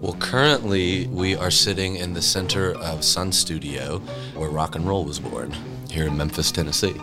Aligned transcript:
Well, 0.00 0.16
currently 0.18 1.08
we 1.08 1.36
are 1.36 1.50
sitting 1.50 1.96
in 1.96 2.14
the 2.14 2.22
center 2.22 2.72
of 2.72 3.04
Sun 3.04 3.32
Studio, 3.32 3.98
where 4.34 4.48
rock 4.48 4.74
and 4.74 4.88
roll 4.88 5.04
was 5.04 5.20
born, 5.20 5.54
here 5.90 6.06
in 6.06 6.16
Memphis, 6.16 6.50
Tennessee. 6.50 6.94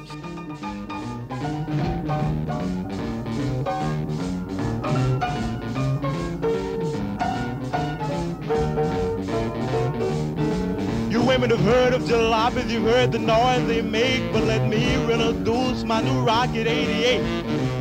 You 11.12 11.22
women 11.22 11.52
have 11.52 11.60
heard 11.60 11.94
of 11.94 12.02
jalopies, 12.02 12.72
you've 12.72 12.82
heard 12.82 13.12
the 13.12 13.20
noise 13.20 13.68
they 13.68 13.84
make, 13.84 14.34
but 14.34 14.44
let 14.46 14.68
me 14.68 14.96
introduce 14.96 15.84
my 15.84 16.02
new 16.02 16.22
Rocket 16.22 16.66
88. 16.66 17.22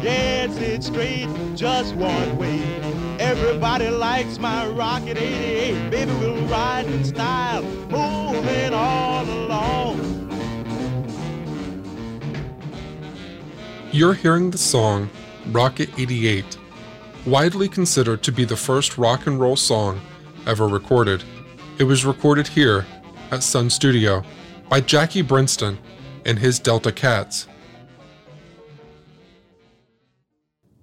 Yes, 0.02 0.54
it's 0.58 0.88
straight, 0.88 1.28
just 1.54 1.94
one 1.94 2.36
way. 2.36 2.75
Everybody 3.26 3.90
likes 3.90 4.38
my 4.38 4.68
Rocket 4.68 5.18
88. 5.18 5.90
Baby, 5.90 6.12
we'll 6.20 6.46
ride 6.46 6.86
in 6.86 7.04
style, 7.04 7.62
moving 7.90 8.72
all 8.72 9.24
along. 9.24 9.96
You're 13.90 14.14
hearing 14.14 14.52
the 14.52 14.58
song 14.58 15.10
Rocket 15.48 15.90
88, 15.98 16.56
widely 17.26 17.68
considered 17.68 18.22
to 18.22 18.30
be 18.30 18.44
the 18.44 18.56
first 18.56 18.96
rock 18.96 19.26
and 19.26 19.40
roll 19.40 19.56
song 19.56 20.00
ever 20.46 20.68
recorded. 20.68 21.24
It 21.78 21.84
was 21.84 22.04
recorded 22.04 22.46
here 22.46 22.86
at 23.32 23.42
Sun 23.42 23.70
Studio 23.70 24.22
by 24.68 24.80
Jackie 24.80 25.22
Brenston 25.22 25.78
and 26.24 26.38
his 26.38 26.60
Delta 26.60 26.92
Cats. 26.92 27.48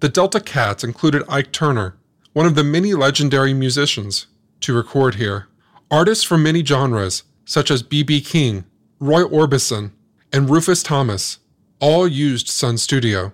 The 0.00 0.10
Delta 0.10 0.40
Cats 0.40 0.84
included 0.84 1.22
Ike 1.26 1.50
Turner, 1.50 1.96
one 2.34 2.46
of 2.46 2.56
the 2.56 2.64
many 2.64 2.92
legendary 2.94 3.54
musicians, 3.54 4.26
to 4.58 4.74
record 4.74 5.14
here. 5.14 5.46
Artists 5.88 6.24
from 6.24 6.42
many 6.42 6.64
genres, 6.64 7.22
such 7.44 7.70
as 7.70 7.84
B.B. 7.84 8.20
King, 8.22 8.64
Roy 8.98 9.22
Orbison, 9.22 9.92
and 10.32 10.50
Rufus 10.50 10.82
Thomas, 10.82 11.38
all 11.78 12.08
used 12.08 12.48
Sun 12.48 12.78
Studio. 12.78 13.32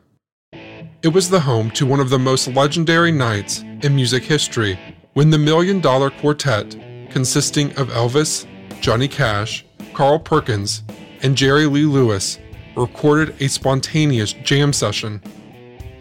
It 1.03 1.15
was 1.15 1.31
the 1.31 1.41
home 1.41 1.71
to 1.73 1.87
one 1.87 1.99
of 1.99 2.11
the 2.11 2.19
most 2.19 2.49
legendary 2.49 3.11
nights 3.11 3.61
in 3.61 3.97
music 3.97 4.23
history 4.23 4.79
when 5.15 5.31
the 5.31 5.39
Million 5.39 5.81
Dollar 5.81 6.11
Quartet, 6.11 6.77
consisting 7.11 7.75
of 7.79 7.89
Elvis, 7.89 8.47
Johnny 8.83 9.09
Cash, 9.09 9.65
Carl 9.95 10.19
Perkins, 10.19 10.83
and 11.23 11.35
Jerry 11.35 11.65
Lee 11.65 11.87
Lewis, 11.87 12.39
recorded 12.77 13.35
a 13.41 13.49
spontaneous 13.49 14.35
jam 14.35 14.75
session. 14.75 15.23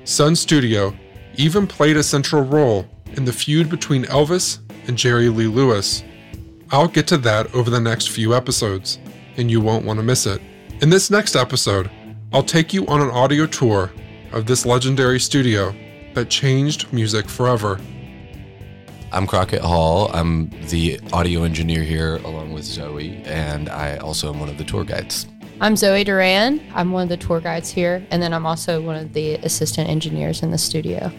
Sun 0.03 0.35
Studio 0.35 0.93
even 1.39 1.65
played 1.65 1.95
a 1.95 2.03
central 2.03 2.43
role 2.43 2.85
in 3.13 3.23
the 3.23 3.31
feud 3.31 3.69
between 3.69 4.03
Elvis 4.03 4.59
and 4.89 4.97
Jerry 4.97 5.29
Lee 5.29 5.47
Lewis. 5.47 6.03
I'll 6.69 6.89
get 6.89 7.07
to 7.07 7.17
that 7.19 7.55
over 7.55 7.69
the 7.69 7.79
next 7.79 8.09
few 8.09 8.35
episodes, 8.35 8.99
and 9.37 9.49
you 9.49 9.61
won't 9.61 9.85
want 9.85 9.99
to 9.99 10.03
miss 10.03 10.25
it. 10.25 10.41
In 10.81 10.89
this 10.89 11.09
next 11.09 11.37
episode, 11.37 11.89
I'll 12.33 12.43
take 12.43 12.73
you 12.73 12.85
on 12.87 12.99
an 12.99 13.09
audio 13.09 13.45
tour 13.45 13.89
of 14.33 14.47
this 14.47 14.65
legendary 14.65 15.19
studio 15.21 15.73
that 16.13 16.29
changed 16.29 16.91
music 16.91 17.29
forever. 17.29 17.79
I'm 19.13 19.25
Crockett 19.25 19.61
Hall. 19.61 20.11
I'm 20.13 20.49
the 20.67 20.99
audio 21.13 21.43
engineer 21.43 21.83
here 21.83 22.17
along 22.17 22.51
with 22.51 22.65
Zoe, 22.65 23.23
and 23.23 23.69
I 23.69 23.95
also 23.97 24.33
am 24.33 24.41
one 24.41 24.49
of 24.49 24.57
the 24.57 24.65
tour 24.65 24.83
guides. 24.83 25.25
I'm 25.61 25.75
Zoe 25.75 26.05
Duran. 26.05 26.61
I'm 26.73 26.93
one 26.93 27.03
of 27.03 27.09
the 27.09 27.17
tour 27.17 27.41
guides 27.41 27.69
here, 27.69 28.01
and 28.11 28.23
then 28.23 28.33
I'm 28.33 28.45
also 28.45 28.81
one 28.81 28.95
of 28.95 29.11
the 29.11 29.35
assistant 29.35 29.89
engineers 29.89 30.41
in 30.41 30.51
the 30.51 30.57
studio. 30.57 31.11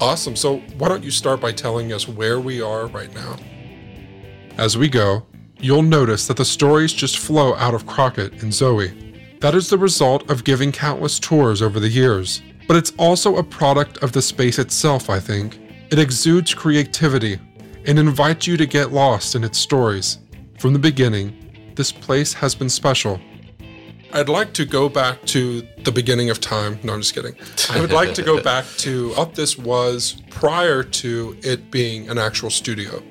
Awesome. 0.00 0.36
So, 0.36 0.58
why 0.78 0.88
don't 0.88 1.02
you 1.02 1.10
start 1.10 1.40
by 1.40 1.52
telling 1.52 1.92
us 1.92 2.06
where 2.06 2.38
we 2.38 2.60
are 2.60 2.86
right 2.88 3.12
now? 3.14 3.36
As 4.58 4.76
we 4.76 4.88
go, 4.88 5.24
you'll 5.58 5.82
notice 5.82 6.26
that 6.26 6.36
the 6.36 6.44
stories 6.44 6.92
just 6.92 7.18
flow 7.18 7.54
out 7.54 7.74
of 7.74 7.86
Crockett 7.86 8.42
and 8.42 8.52
Zoe. 8.52 9.38
That 9.40 9.54
is 9.54 9.70
the 9.70 9.78
result 9.78 10.30
of 10.30 10.44
giving 10.44 10.70
countless 10.70 11.18
tours 11.18 11.62
over 11.62 11.80
the 11.80 11.88
years. 11.88 12.42
But 12.68 12.76
it's 12.76 12.92
also 12.98 13.36
a 13.36 13.42
product 13.42 13.98
of 13.98 14.12
the 14.12 14.22
space 14.22 14.58
itself, 14.58 15.08
I 15.08 15.20
think. 15.20 15.60
It 15.90 15.98
exudes 15.98 16.52
creativity 16.52 17.38
and 17.86 17.98
invites 17.98 18.46
you 18.46 18.56
to 18.56 18.66
get 18.66 18.92
lost 18.92 19.34
in 19.34 19.44
its 19.44 19.58
stories. 19.58 20.18
From 20.58 20.72
the 20.72 20.78
beginning, 20.78 21.72
this 21.74 21.92
place 21.92 22.32
has 22.32 22.54
been 22.54 22.68
special. 22.68 23.20
I'd 24.16 24.30
like 24.30 24.54
to 24.54 24.64
go 24.64 24.88
back 24.88 25.22
to 25.26 25.60
the 25.84 25.92
beginning 25.92 26.30
of 26.30 26.40
time. 26.40 26.78
No, 26.82 26.94
I'm 26.94 27.02
just 27.02 27.14
kidding. 27.14 27.36
I 27.68 27.82
would 27.82 27.92
like 27.92 28.14
to 28.14 28.22
go 28.22 28.42
back 28.52 28.64
to 28.78 29.10
what 29.10 29.34
this 29.34 29.58
was 29.58 30.22
prior 30.30 30.82
to 30.82 31.36
it 31.42 31.70
being 31.70 32.08
an 32.08 32.16
actual 32.16 32.48
studio. 32.48 33.02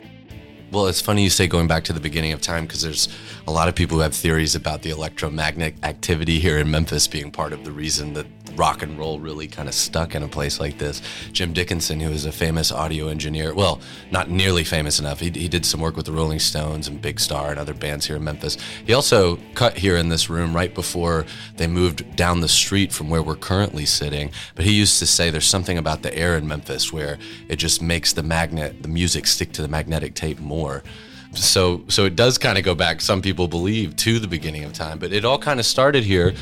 Well, 0.72 0.88
it's 0.88 1.02
funny 1.02 1.22
you 1.22 1.30
say 1.30 1.46
going 1.46 1.68
back 1.68 1.84
to 1.84 1.94
the 1.94 2.00
beginning 2.00 2.32
of 2.32 2.42
time 2.42 2.66
because 2.66 2.82
there's 2.82 3.08
a 3.46 3.52
lot 3.52 3.68
of 3.68 3.76
people 3.76 3.98
who 3.98 4.02
have 4.02 4.16
theories 4.16 4.56
about 4.56 4.82
the 4.82 4.90
electromagnetic 4.90 5.76
activity 5.84 6.40
here 6.40 6.58
in 6.58 6.72
Memphis 6.72 7.08
being 7.08 7.30
part 7.30 7.54
of 7.54 7.66
the 7.66 7.72
reason 7.72 8.14
that 8.14 8.26
rock 8.58 8.82
and 8.82 8.98
roll 8.98 9.20
really 9.20 9.48
kind 9.48 9.68
of 9.68 9.74
stuck 9.74 10.16
in 10.16 10.24
a 10.24 10.28
place 10.28 10.60
like 10.60 10.78
this. 10.78 11.02
Jim 11.32 11.54
Dickinson, 11.54 12.00
who 12.00 12.10
is 12.10 12.26
a 12.26 12.32
famous 12.32 12.72
audio 12.72 13.08
engineer, 13.08 13.54
well, 13.54 13.80
not 14.12 14.30
nearly 14.30 14.64
famous 14.64 15.00
enough. 15.00 15.20
He, 15.20 15.30
he 15.30 15.48
did 15.48 15.66
some 15.66 15.80
work 15.80 15.96
with 15.96 16.06
the 16.06 16.12
Rolling 16.12 16.40
Stones 16.40 16.88
and 16.88 17.02
Big 17.02 17.20
Star 17.20 17.52
and 17.52 17.60
other 17.60 17.74
bands 17.74 18.06
here 18.06 18.16
in 18.16 18.24
Memphis. 18.24 18.58
He 18.86 18.94
also 18.94 19.38
cut 19.54 19.78
here 19.78 19.98
in 19.98 20.10
this 20.10 20.30
room 20.30 20.56
right 20.56 20.74
before 20.74 21.26
they 21.58 21.68
moved 21.68 22.16
down 22.16 22.42
the 22.42 22.48
street 22.48 22.92
from 22.92 23.10
where 23.10 23.22
we're 23.22 23.36
currently 23.36 23.86
sitting. 23.86 24.32
But 24.56 24.66
he 24.66 24.74
used 24.74 25.00
to 25.00 25.06
say 25.06 25.30
there's 25.30 25.48
something 25.48 25.78
about 25.78 26.04
the 26.04 26.16
air 26.16 26.38
in 26.38 26.48
Memphis 26.48 26.92
where 26.92 27.18
it 27.48 27.58
just 27.58 27.82
makes 27.82 28.14
the 28.14 28.24
magnet, 28.24 28.82
the 28.82 28.90
music 28.90 29.28
stick 29.28 29.52
to 29.54 29.62
the 29.62 29.68
magnetic 29.68 30.16
tape 30.16 30.40
more 30.40 30.84
so 31.38 31.84
so 31.88 32.06
it 32.06 32.16
does 32.16 32.38
kind 32.38 32.58
of 32.58 32.64
go 32.64 32.76
back 32.76 33.02
some 33.02 33.22
people 33.22 33.48
believe 33.48 33.96
to 33.96 34.20
the 34.20 34.28
beginning 34.28 34.64
of 34.64 34.74
time 34.74 34.98
but 34.98 35.12
it 35.12 35.26
all 35.26 35.38
kind 35.38 35.60
of 35.60 35.66
started 35.66 36.04
here 36.04 36.34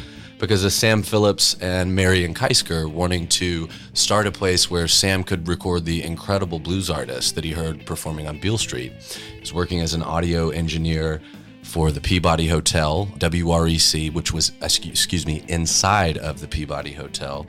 because 0.43 0.65
of 0.65 0.73
Sam 0.73 1.03
Phillips 1.03 1.55
and 1.61 1.95
Marion 1.95 2.33
Keisker 2.33 2.91
wanting 2.91 3.29
to 3.29 3.69
start 3.93 4.27
a 4.27 4.31
place 4.31 4.69
where 4.69 4.89
Sam 4.89 5.23
could 5.23 5.47
record 5.47 5.85
the 5.85 6.03
incredible 6.03 6.59
blues 6.59 6.89
artists 6.89 7.31
that 7.31 7.45
he 7.45 7.51
heard 7.51 7.85
performing 7.85 8.27
on 8.27 8.39
Beale 8.39 8.57
Street. 8.57 8.91
He 9.35 9.39
was 9.39 9.53
working 9.53 9.79
as 9.79 9.93
an 9.93 10.03
audio 10.03 10.49
engineer 10.49 11.21
for 11.61 11.93
the 11.93 12.01
Peabody 12.01 12.49
Hotel, 12.49 13.07
WREC, 13.19 14.13
which 14.13 14.33
was, 14.33 14.51
excuse 14.61 15.25
me, 15.25 15.45
inside 15.47 16.17
of 16.17 16.41
the 16.41 16.47
Peabody 16.49 16.91
Hotel. 16.91 17.47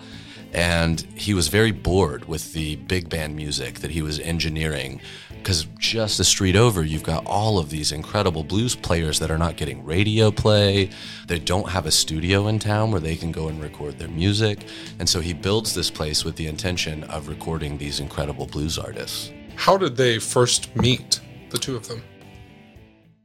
And 0.53 1.01
he 1.17 1.35
was 1.35 1.49
very 1.49 1.73
bored 1.73 2.27
with 2.27 2.53
the 2.53 2.77
big 2.77 3.09
band 3.09 3.35
music 3.35 3.81
that 3.81 3.91
he 3.91 4.03
was 4.03 4.21
engineering 4.21 5.01
because 5.45 5.67
just 5.79 6.17
the 6.17 6.25
street 6.25 6.57
over, 6.57 6.83
you've 6.83 7.03
got 7.03 7.27
all 7.27 7.59
of 7.59 7.69
these 7.69 7.93
incredible 7.93 8.43
blues 8.43 8.75
players 8.75 9.19
that 9.19 9.31
are 9.31 9.37
not 9.37 9.59
getting 9.59 9.85
radio 9.85 10.31
play. 10.31 10.89
They 11.27 11.39
don't 11.39 11.69
have 11.69 11.85
a 11.85 11.91
studio 11.91 12.49
in 12.49 12.59
town 12.59 12.91
where 12.91 13.01
they 13.01 13.15
can 13.15 13.31
go 13.31 13.49
and 13.49 13.63
record 13.63 13.99
their 13.99 14.09
music. 14.09 14.67
And 14.99 15.07
so 15.07 15.21
he 15.21 15.35
builds 15.35 15.75
this 15.75 15.91
place 15.91 16.25
with 16.25 16.37
the 16.37 16.47
intention 16.47 17.05
of 17.05 17.29
recording 17.29 17.77
these 17.77 18.01
incredible 18.01 18.47
blues 18.47 18.79
artists. 18.79 19.33
How 19.55 19.77
did 19.77 19.99
they 19.99 20.19
first 20.19 20.75
meet, 20.77 21.21
the 21.51 21.59
two 21.59 21.77
of 21.77 21.89
them? 21.89 22.03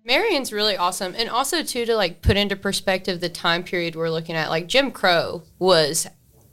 Marion's 0.04 0.52
really 0.52 0.76
awesome. 0.76 1.16
And 1.18 1.30
also, 1.30 1.64
too, 1.64 1.86
to 1.86 1.96
like 1.96 2.22
put 2.22 2.36
into 2.36 2.58
perspective 2.58 3.22
the 3.22 3.30
time 3.30 3.64
period 3.64 3.96
we're 3.96 4.10
looking 4.10 4.36
at, 4.36 4.50
like 4.50 4.68
Jim 4.68 4.92
Crow 4.92 5.44
was 5.58 6.06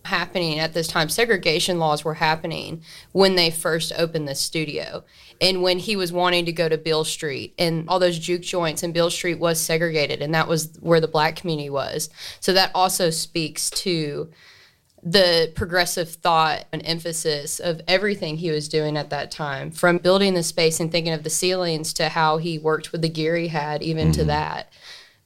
happening 0.06 0.58
at 0.58 0.74
this 0.74 0.88
time. 0.88 1.08
Segregation 1.08 1.78
laws 1.78 2.04
were 2.04 2.14
happening 2.14 2.82
when 3.12 3.36
they 3.36 3.50
first 3.50 3.92
opened 3.96 4.26
the 4.26 4.34
studio. 4.34 5.04
And 5.40 5.62
when 5.62 5.78
he 5.78 5.96
was 5.96 6.12
wanting 6.12 6.46
to 6.46 6.52
go 6.52 6.68
to 6.68 6.78
Beale 6.78 7.04
Street 7.04 7.54
and 7.58 7.88
all 7.88 7.98
those 7.98 8.18
juke 8.18 8.42
joints 8.42 8.82
and 8.82 8.94
Beale 8.94 9.10
Street 9.10 9.38
was 9.38 9.60
segregated 9.60 10.22
and 10.22 10.34
that 10.34 10.48
was 10.48 10.76
where 10.80 11.00
the 11.00 11.08
black 11.08 11.36
community 11.36 11.70
was. 11.70 12.08
So 12.40 12.52
that 12.54 12.70
also 12.74 13.10
speaks 13.10 13.68
to 13.70 14.30
the 15.02 15.52
progressive 15.54 16.10
thought 16.10 16.64
and 16.72 16.82
emphasis 16.84 17.60
of 17.60 17.80
everything 17.86 18.38
he 18.38 18.50
was 18.50 18.68
doing 18.68 18.96
at 18.96 19.10
that 19.10 19.30
time, 19.30 19.70
from 19.70 19.98
building 19.98 20.34
the 20.34 20.42
space 20.42 20.80
and 20.80 20.90
thinking 20.90 21.12
of 21.12 21.22
the 21.22 21.30
ceilings 21.30 21.92
to 21.92 22.08
how 22.08 22.38
he 22.38 22.58
worked 22.58 22.90
with 22.90 23.02
the 23.02 23.08
gear 23.08 23.36
he 23.36 23.48
had, 23.48 23.82
even 23.82 24.06
mm-hmm. 24.06 24.20
to 24.20 24.24
that. 24.24 24.72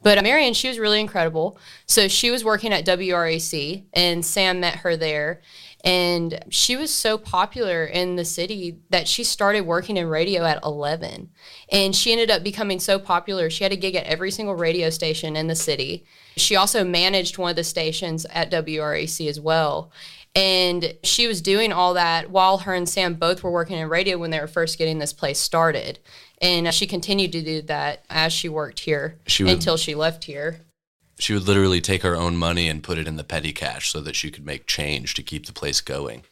But 0.03 0.23
Marion, 0.23 0.55
she 0.55 0.69
was 0.69 0.79
really 0.79 1.01
incredible. 1.01 1.59
So 1.87 2.09
she 2.09 2.31
was 2.31 2.45
working 2.45 2.73
at 2.73 2.87
WREC, 2.87 3.85
and 3.93 4.25
Sam 4.25 4.61
met 4.61 4.77
her 4.77 4.97
there. 4.97 5.43
And 5.83 6.45
she 6.51 6.77
was 6.77 6.93
so 6.93 7.17
popular 7.17 7.85
in 7.85 8.17
the 8.17 8.25
city 8.25 8.79
that 8.91 9.09
she 9.09 9.25
started 9.25 9.63
working 9.63 9.97
in 9.97 10.09
radio 10.09 10.45
at 10.45 10.63
11. 10.63 11.31
And 11.73 11.97
she 11.97 12.13
ended 12.13 12.31
up 12.31 12.43
becoming 12.43 12.81
so 12.81 12.99
popular, 12.99 13.49
she 13.49 13.65
had 13.65 13.73
a 13.73 13.77
gig 13.77 13.95
at 13.95 14.05
every 14.05 14.31
single 14.31 14.55
radio 14.55 14.91
station 14.91 15.37
in 15.37 15.47
the 15.47 15.55
city. 15.55 16.05
She 16.37 16.57
also 16.57 16.85
managed 16.85 17.39
one 17.39 17.51
of 17.51 17.57
the 17.57 17.65
stations 17.65 18.27
at 18.27 18.51
WREC 18.51 19.29
as 19.29 19.41
well. 19.41 19.91
And 20.35 20.95
she 21.03 21.27
was 21.27 21.41
doing 21.41 21.73
all 21.73 21.95
that 21.95 22.31
while 22.31 22.59
her 22.59 22.75
and 22.75 22.89
Sam 22.89 23.15
both 23.15 23.43
were 23.43 23.51
working 23.51 23.79
in 23.79 23.89
radio 23.89 24.17
when 24.17 24.31
they 24.31 24.39
were 24.39 24.47
first 24.47 24.79
getting 24.79 24.99
this 24.99 25.13
place 25.13 25.41
started. 25.41 25.99
And 26.41 26.73
she 26.73 26.87
continued 26.87 27.33
to 27.33 27.43
do 27.43 27.63
that 27.63 28.05
as 28.09 28.33
she 28.33 28.49
worked 28.49 28.81
here 28.81 29.19
She 29.27 29.45
would- 29.45 29.53
until 29.53 29.77
she 29.77 29.95
left 29.95 30.25
here. 30.25 30.63
She 31.19 31.35
would 31.35 31.47
literally 31.47 31.83
take 31.83 32.03
her 32.03 32.17
own 32.17 32.37
money 32.37 32.67
and 32.67 32.83
put 32.83 32.97
it 32.97 33.07
in 33.07 33.17
the 33.17 33.25
petty 33.25 33.53
cash 33.53 33.93
so 33.93 34.01
that 34.01 34.17
she 34.17 34.31
could 34.31 34.47
make 34.47 34.67
change 34.67 35.13
to 35.15 35.23
keep 35.23 35.45
the 35.45 35.53
place 35.53 35.83
going. 35.83 36.23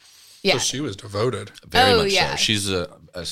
Yeah. 0.43 0.55
So 0.55 0.59
she 0.61 0.81
was 0.81 0.97
devoted. 0.97 1.51
Very 1.67 1.93
Oh, 1.93 2.03
much 2.05 2.13
yeah. 2.13 2.31
so. 2.31 2.37
She's 2.37 2.71
a, 2.71 2.89
a 3.13 3.27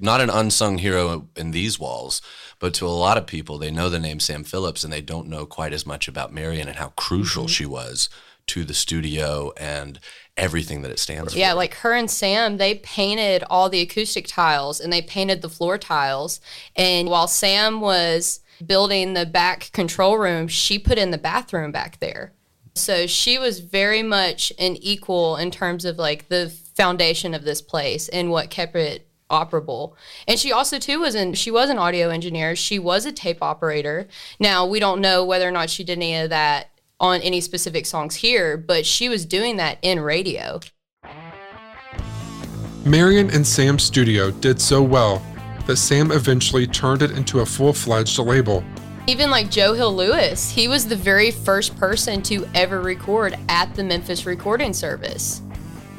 not 0.00 0.20
an 0.20 0.30
unsung 0.30 0.78
hero 0.78 1.28
in 1.36 1.52
these 1.52 1.78
walls, 1.78 2.20
but 2.58 2.74
to 2.74 2.86
a 2.86 2.88
lot 2.88 3.18
of 3.18 3.26
people, 3.28 3.56
they 3.56 3.70
know 3.70 3.88
the 3.88 4.00
name 4.00 4.18
Sam 4.18 4.42
Phillips 4.42 4.82
and 4.82 4.92
they 4.92 5.02
don't 5.02 5.28
know 5.28 5.46
quite 5.46 5.72
as 5.72 5.86
much 5.86 6.08
about 6.08 6.32
Marion 6.32 6.66
and 6.66 6.78
how 6.78 6.88
crucial 6.96 7.44
Mm-hmm. 7.44 7.50
she 7.52 7.66
was 7.66 8.08
to 8.48 8.64
the 8.64 8.74
studio 8.74 9.52
and 9.58 10.00
everything 10.36 10.82
that 10.82 10.90
it 10.90 10.98
stands 10.98 11.32
for. 11.32 11.38
Yeah, 11.38 11.52
like 11.52 11.74
her 11.74 11.92
and 11.92 12.10
Sam, 12.10 12.56
they 12.58 12.76
painted 12.76 13.42
all 13.48 13.68
the 13.68 13.80
acoustic 13.80 14.26
tiles 14.26 14.80
and 14.80 14.92
they 14.92 15.02
painted 15.02 15.42
the 15.42 15.48
floor 15.48 15.78
tiles. 15.78 16.40
And 16.74 17.08
while 17.08 17.28
Sam 17.28 17.80
was 17.80 18.40
building 18.64 19.14
the 19.14 19.26
back 19.26 19.70
control 19.72 20.18
room, 20.18 20.48
she 20.48 20.78
put 20.78 20.98
in 20.98 21.10
the 21.10 21.18
bathroom 21.18 21.72
back 21.72 22.00
there. 22.00 22.32
So 22.74 23.06
she 23.06 23.38
was 23.38 23.60
very 23.60 24.02
much 24.02 24.52
an 24.58 24.76
equal 24.76 25.36
in 25.36 25.50
terms 25.50 25.84
of 25.84 25.96
like 25.96 26.28
the 26.28 26.50
foundation 26.74 27.32
of 27.32 27.44
this 27.44 27.62
place 27.62 28.08
and 28.10 28.30
what 28.30 28.50
kept 28.50 28.76
it 28.76 29.08
operable. 29.30 29.94
And 30.28 30.38
she 30.38 30.52
also 30.52 30.78
too 30.78 31.00
was 31.00 31.14
an 31.14 31.34
she 31.34 31.50
was 31.50 31.70
an 31.70 31.78
audio 31.78 32.10
engineer. 32.10 32.54
She 32.54 32.78
was 32.78 33.06
a 33.06 33.12
tape 33.12 33.42
operator. 33.42 34.08
Now 34.38 34.66
we 34.66 34.78
don't 34.78 35.00
know 35.00 35.24
whether 35.24 35.48
or 35.48 35.52
not 35.52 35.70
she 35.70 35.84
did 35.84 35.98
any 35.98 36.16
of 36.16 36.30
that 36.30 36.70
on 37.00 37.20
any 37.20 37.40
specific 37.40 37.86
songs 37.86 38.16
here, 38.16 38.56
but 38.56 38.86
she 38.86 39.08
was 39.08 39.24
doing 39.24 39.56
that 39.56 39.78
in 39.82 40.00
radio. 40.00 40.60
Marion 42.84 43.30
and 43.30 43.46
Sam's 43.46 43.82
studio 43.82 44.30
did 44.30 44.60
so 44.60 44.82
well 44.82 45.22
that 45.66 45.76
Sam 45.76 46.12
eventually 46.12 46.66
turned 46.66 47.02
it 47.02 47.10
into 47.10 47.40
a 47.40 47.46
full 47.46 47.72
fledged 47.72 48.18
label. 48.18 48.62
Even 49.08 49.30
like 49.30 49.50
Joe 49.50 49.72
Hill 49.72 49.94
Louis, 49.94 50.50
he 50.50 50.68
was 50.68 50.86
the 50.86 50.96
very 50.96 51.30
first 51.30 51.76
person 51.76 52.22
to 52.22 52.46
ever 52.54 52.80
record 52.80 53.36
at 53.48 53.74
the 53.74 53.84
Memphis 53.84 54.26
Recording 54.26 54.72
Service. 54.72 55.42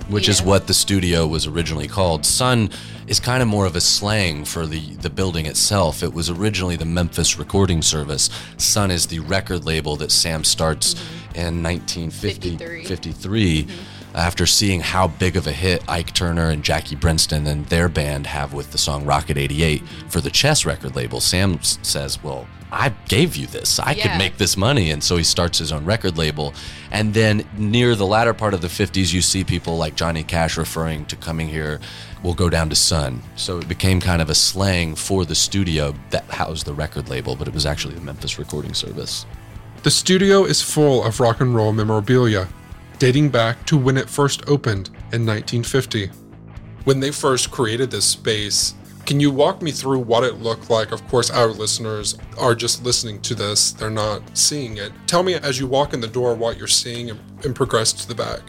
Which 0.09 0.29
is 0.29 0.41
what 0.41 0.67
the 0.67 0.73
studio 0.73 1.27
was 1.27 1.47
originally 1.47 1.87
called. 1.87 2.25
Sun 2.25 2.69
is 3.07 3.19
kind 3.19 3.41
of 3.41 3.47
more 3.47 3.65
of 3.65 3.75
a 3.75 3.81
slang 3.81 4.45
for 4.45 4.65
the, 4.65 4.95
the 4.95 5.09
building 5.09 5.45
itself. 5.45 6.03
It 6.03 6.13
was 6.13 6.29
originally 6.29 6.75
the 6.75 6.85
Memphis 6.85 7.37
Recording 7.37 7.81
Service. 7.81 8.29
Sun 8.57 8.91
is 8.91 9.07
the 9.07 9.19
record 9.19 9.65
label 9.65 9.95
that 9.97 10.11
Sam 10.11 10.43
starts 10.43 10.93
mm-hmm. 10.93 11.35
in 11.39 11.63
1950, 11.63 12.57
53. 12.57 12.85
53, 12.85 13.63
mm-hmm. 13.63 14.15
after 14.15 14.45
seeing 14.45 14.81
how 14.81 15.07
big 15.07 15.35
of 15.35 15.47
a 15.47 15.51
hit 15.51 15.83
Ike 15.87 16.13
Turner 16.13 16.49
and 16.49 16.63
Jackie 16.63 16.95
Brenston 16.95 17.47
and 17.47 17.65
their 17.67 17.89
band 17.89 18.27
have 18.27 18.53
with 18.53 18.71
the 18.71 18.77
song 18.77 19.05
Rocket 19.05 19.37
88 19.37 19.83
for 20.09 20.21
the 20.21 20.31
Chess 20.31 20.65
record 20.65 20.95
label. 20.95 21.19
Sam 21.21 21.61
says, 21.61 22.21
Well, 22.23 22.47
I 22.71 22.89
gave 23.07 23.35
you 23.35 23.47
this. 23.47 23.79
I 23.79 23.93
could 23.93 24.17
make 24.17 24.37
this 24.37 24.57
money. 24.57 24.91
And 24.91 25.03
so 25.03 25.15
he 25.17 25.23
starts 25.23 25.57
his 25.57 25.71
own 25.71 25.85
record 25.85 26.17
label. 26.17 26.53
And 26.91 27.13
then 27.13 27.47
near 27.57 27.95
the 27.95 28.05
latter 28.05 28.33
part 28.33 28.53
of 28.53 28.61
the 28.61 28.67
50s, 28.67 29.13
you 29.13 29.21
see 29.21 29.43
people 29.43 29.77
like 29.77 29.95
Johnny 29.95 30.23
Cash 30.23 30.57
referring 30.57 31.05
to 31.05 31.15
coming 31.15 31.47
here, 31.47 31.79
we'll 32.23 32.33
go 32.33 32.49
down 32.49 32.69
to 32.69 32.75
Sun. 32.75 33.21
So 33.35 33.59
it 33.59 33.67
became 33.67 34.01
kind 34.01 34.21
of 34.21 34.29
a 34.29 34.35
slang 34.35 34.95
for 34.95 35.23
the 35.23 35.35
studio 35.35 35.93
that 36.09 36.25
housed 36.25 36.65
the 36.65 36.73
record 36.73 37.09
label, 37.09 37.35
but 37.35 37.47
it 37.47 37.53
was 37.53 37.65
actually 37.65 37.95
the 37.95 38.01
Memphis 38.01 38.37
Recording 38.37 38.73
Service. 38.73 39.25
The 39.83 39.91
studio 39.91 40.43
is 40.43 40.61
full 40.61 41.05
of 41.05 41.19
rock 41.19 41.39
and 41.39 41.55
roll 41.55 41.71
memorabilia, 41.71 42.49
dating 42.99 43.29
back 43.29 43.65
to 43.67 43.77
when 43.77 43.95
it 43.95 44.09
first 44.09 44.41
opened 44.49 44.87
in 45.13 45.25
1950. 45.25 46.07
When 46.83 46.99
they 46.99 47.11
first 47.11 47.51
created 47.51 47.91
this 47.91 48.05
space, 48.05 48.73
can 49.07 49.21
you 49.21 49.31
walk 49.31 49.61
me 49.61 49.71
through 49.71 49.99
what 49.99 50.25
it 50.25 50.41
looked 50.41 50.69
like? 50.69 50.91
Of 50.91 51.07
course, 51.07 51.29
our 51.29 51.47
listeners 51.47 52.17
are 52.37 52.53
just 52.53 52.83
listening 52.83 53.21
to 53.21 53.35
this, 53.35 53.71
they're 53.71 53.89
not 53.89 54.21
seeing 54.37 54.75
it. 54.75 54.91
Tell 55.07 55.23
me 55.23 55.35
as 55.35 55.57
you 55.57 55.65
walk 55.65 55.93
in 55.93 56.01
the 56.01 56.09
door 56.09 56.35
what 56.35 56.57
you're 56.57 56.67
seeing 56.67 57.09
and, 57.09 57.19
and 57.45 57.55
progress 57.55 57.93
to 57.93 58.07
the 58.07 58.13
back. 58.13 58.41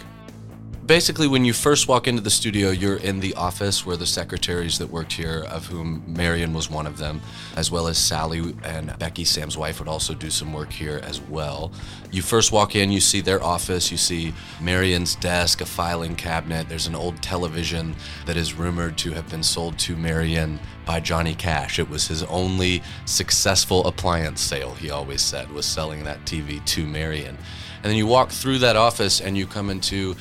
Basically, 0.89 1.29
when 1.29 1.45
you 1.45 1.53
first 1.53 1.87
walk 1.87 2.09
into 2.09 2.23
the 2.23 2.31
studio, 2.31 2.71
you're 2.71 2.97
in 2.97 3.21
the 3.21 3.35
office 3.35 3.85
where 3.85 3.99
the 3.99 4.07
secretaries 4.07 4.79
that 4.79 4.87
worked 4.87 5.13
here, 5.13 5.45
of 5.51 5.67
whom 5.67 6.03
Marion 6.07 6.55
was 6.55 6.71
one 6.71 6.87
of 6.87 6.97
them, 6.97 7.21
as 7.57 7.71
well 7.71 7.89
as 7.89 7.99
Sally 7.99 8.55
and 8.65 8.99
Becky, 8.99 9.27
Sam's 9.27 9.59
wife, 9.59 9.81
would 9.81 9.89
also 9.89 10.15
do 10.15 10.31
some 10.31 10.51
work 10.51 10.73
here 10.73 10.99
as 11.05 11.21
well. 11.21 11.73
You 12.11 12.23
first 12.23 12.53
walk 12.53 12.75
in, 12.75 12.91
you 12.91 13.01
see 13.01 13.21
their 13.21 13.45
office, 13.45 13.91
you 13.91 13.99
see 13.99 14.33
Marion's 14.63 15.15
desk, 15.17 15.61
a 15.61 15.67
filing 15.67 16.17
cabinet. 16.17 16.71
There's 16.71 16.87
an 16.87 16.95
old 16.95 17.21
television 17.21 17.95
that 18.25 18.39
is 18.39 18.55
rumored 18.55 18.97
to 18.97 19.13
have 19.13 19.29
been 19.29 19.43
sold 19.43 19.79
to 19.81 19.95
Marion 19.95 20.59
by 20.87 21.01
Johnny 21.01 21.35
Cash. 21.35 21.79
It 21.79 21.91
was 21.91 22.09
his 22.09 22.23
only 22.23 22.83
successful 23.05 23.87
appliance 23.87 24.41
sale, 24.41 24.73
he 24.73 24.89
always 24.89 25.21
said, 25.21 25.53
was 25.53 25.67
selling 25.67 26.05
that 26.05 26.25
TV 26.25 26.65
to 26.65 26.87
Marion. 26.87 27.37
And 27.83 27.85
then 27.85 27.97
you 27.97 28.07
walk 28.07 28.31
through 28.31 28.61
that 28.61 28.75
office 28.75 29.21
and 29.21 29.37
you 29.37 29.47
come 29.47 29.69
into 29.69 30.17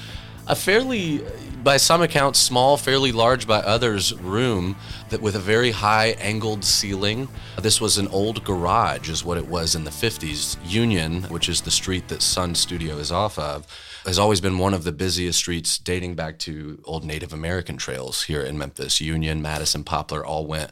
a 0.47 0.55
fairly, 0.55 1.23
by 1.63 1.77
some 1.77 2.01
accounts, 2.01 2.39
small, 2.39 2.77
fairly 2.77 3.11
large 3.11 3.45
by 3.45 3.59
others 3.59 4.13
room 4.13 4.77
that 5.09 5.21
with 5.21 5.35
a 5.35 5.39
very 5.39 5.71
high 5.71 6.15
angled 6.19 6.63
ceiling. 6.63 7.27
This 7.61 7.81
was 7.81 7.97
an 7.97 8.07
old 8.07 8.43
garage, 8.43 9.09
is 9.09 9.25
what 9.25 9.37
it 9.37 9.47
was 9.47 9.75
in 9.75 9.83
the 9.83 9.91
50s. 9.91 10.57
Union, 10.65 11.23
which 11.23 11.49
is 11.49 11.61
the 11.61 11.71
street 11.71 12.07
that 12.07 12.21
Sun 12.21 12.55
Studio 12.55 12.97
is 12.97 13.11
off 13.11 13.37
of, 13.37 13.67
has 14.07 14.17
always 14.17 14.39
been 14.39 14.57
one 14.57 14.73
of 14.73 14.85
the 14.85 14.93
busiest 14.93 15.37
streets 15.37 15.77
dating 15.77 16.15
back 16.15 16.39
to 16.39 16.81
old 16.85 17.03
Native 17.03 17.33
American 17.33 17.75
trails 17.75 18.23
here 18.23 18.41
in 18.41 18.57
Memphis. 18.57 19.01
Union, 19.01 19.41
Madison, 19.41 19.83
Poplar 19.83 20.25
all 20.25 20.47
went 20.47 20.71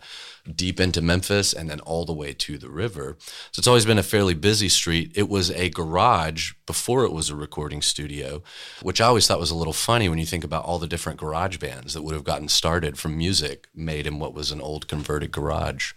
deep 0.56 0.80
into 0.80 1.02
Memphis 1.02 1.52
and 1.52 1.70
then 1.70 1.82
all 1.82 2.06
the 2.06 2.14
way 2.14 2.32
to 2.32 2.58
the 2.58 2.70
river. 2.70 3.18
So 3.52 3.60
it's 3.60 3.68
always 3.68 3.86
been 3.86 3.98
a 3.98 4.04
fairly 4.04 4.36
busy 4.36 4.70
street. 4.70 5.12
It 5.16 5.28
was 5.28 5.52
a 5.52 5.70
garage 5.70 6.54
before 6.66 7.04
it 7.04 7.12
was 7.12 7.30
a 7.30 7.36
recording 7.36 7.82
studio, 7.82 8.42
which 8.82 9.02
I 9.02 9.08
always 9.08 9.28
thought 9.28 9.40
was 9.40 9.52
a 9.52 9.56
little 9.56 9.74
funny 9.74 10.08
when 10.08 10.20
you 10.20 10.26
think 10.26 10.46
about 10.46 10.64
all 10.64 10.80
the 10.80 10.88
different 10.88 11.20
garage 11.20 11.58
bands 11.58 11.94
that 11.94 12.04
would 12.04 12.14
have 12.14 12.24
gotten 12.24 12.48
started 12.48 12.98
from 12.98 13.18
music 13.18 13.68
made 13.76 14.08
in 14.08 14.18
what 14.18 14.34
was 14.34 14.52
an 14.52 14.62
old 14.62 14.88
converted 14.88 15.32
garage. 15.32 15.92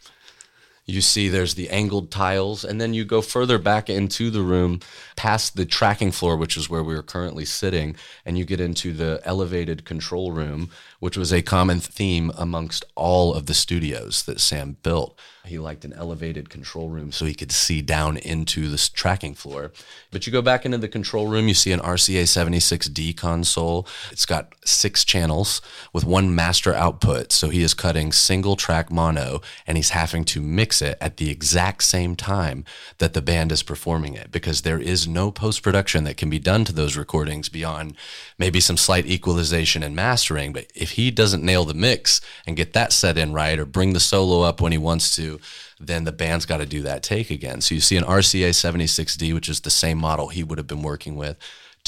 You 0.91 1.03
see 1.03 1.29
there's 1.29 1.55
the 1.55 1.69
angled 1.69 2.11
tiles, 2.11 2.65
and 2.65 2.81
then 2.81 2.95
you 2.95 3.05
go 3.05 3.21
further 3.21 3.59
back 3.59 3.91
into 3.91 4.31
the 4.31 4.41
room 4.41 4.81
past 5.17 5.55
the 5.55 5.67
tracking 5.67 6.11
floor, 6.11 6.35
which 6.35 6.57
is 6.57 6.71
where 6.71 6.83
we 6.83 6.95
are 6.95 7.03
currently 7.03 7.45
sitting, 7.45 7.95
and 8.25 8.39
you 8.39 8.47
get 8.47 8.59
into 8.59 8.95
the 8.95 9.21
elevated 9.23 9.85
control 9.85 10.33
room, 10.33 10.71
which 10.99 11.17
was 11.17 11.33
a 11.33 11.43
common 11.43 11.81
theme 11.81 12.33
amongst 12.37 12.85
all 12.95 13.35
of 13.35 13.47
the 13.47 13.55
studios 13.55 14.23
that 14.25 14.41
Sam 14.41 14.77
built. 14.83 15.19
He 15.49 15.59
liked 15.59 15.85
an 15.85 15.93
elevated 15.95 16.51
control 16.51 16.89
room 16.89 17.11
so 17.11 17.25
he 17.25 17.35
could 17.35 17.51
see 17.51 17.81
down 17.81 18.17
into 18.19 18.69
this 18.69 18.89
tracking 18.89 19.35
floor. 19.35 19.73
But 20.11 20.27
you 20.27 20.33
go 20.33 20.43
back 20.43 20.65
into 20.65 20.79
the 20.79 20.89
control 20.89 21.27
room, 21.27 21.49
you 21.49 21.55
see 21.55 21.73
an 21.73 21.81
RCA 21.81 22.25
76D 22.25 23.17
console. 23.17 23.87
It's 24.13 24.27
got 24.27 24.55
six 24.65 25.05
channels 25.05 25.61
with 25.93 26.05
one 26.05 26.35
master 26.35 26.75
output. 26.75 27.33
So 27.33 27.49
he 27.49 27.63
is 27.63 27.75
cutting 27.75 28.13
single 28.13 28.57
track 28.57 28.93
mono 28.93 29.41
and 29.67 29.79
he's 29.79 29.91
having 29.91 30.25
to 30.27 30.43
mix 30.43 30.83
it 30.83 30.99
at 31.01 31.17
the 31.17 31.31
exact 31.31 31.83
same 31.83 32.15
time 32.15 32.65
that 32.99 33.15
the 33.15 33.23
band 33.23 33.51
is 33.51 33.63
performing 33.63 34.15
it 34.15 34.31
because 34.31 34.63
there 34.63 34.81
is 34.81 35.09
no 35.09 35.31
post 35.31 35.63
production 35.63 36.05
that 36.05 36.17
can 36.17 36.29
be 36.31 36.39
done 36.39 36.65
to 36.67 36.73
those 36.73 36.97
recordings 36.97 37.49
beyond 37.49 37.95
maybe 38.39 38.61
some 38.61 38.77
slight 38.77 39.07
equalization 39.07 39.83
and 39.83 39.97
mastering. 39.97 40.53
But 40.53 40.67
if 40.75 40.88
he 40.91 41.11
doesn't 41.11 41.43
nail 41.43 41.65
the 41.65 41.75
mix 41.75 42.21
and 42.47 42.57
get 42.57 42.73
that 42.73 42.93
set 42.93 43.19
in 43.19 43.33
right 43.33 43.59
or 43.59 43.65
bring 43.65 43.93
the 43.93 44.01
solo 44.01 44.43
up 44.43 44.61
when 44.61 44.73
he 44.73 44.79
wants 44.79 45.15
to, 45.17 45.41
then 45.81 46.05
the 46.05 46.13
band's 46.13 46.47
got 46.47 46.59
to 46.59 46.67
do 46.67 46.83
that 46.83 47.03
take 47.03 47.31
again. 47.31 47.61
So 47.61 47.75
you 47.75 47.81
see 47.81 47.97
an 47.97 48.05
RCA 48.05 48.51
76D, 48.51 49.33
which 49.35 49.49
is 49.49 49.61
the 49.61 49.71
same 49.71 49.99
model 49.99 50.29
he 50.29 50.43
would 50.43 50.59
have 50.59 50.67
been 50.67 50.83
working 50.83 51.17
with. 51.17 51.37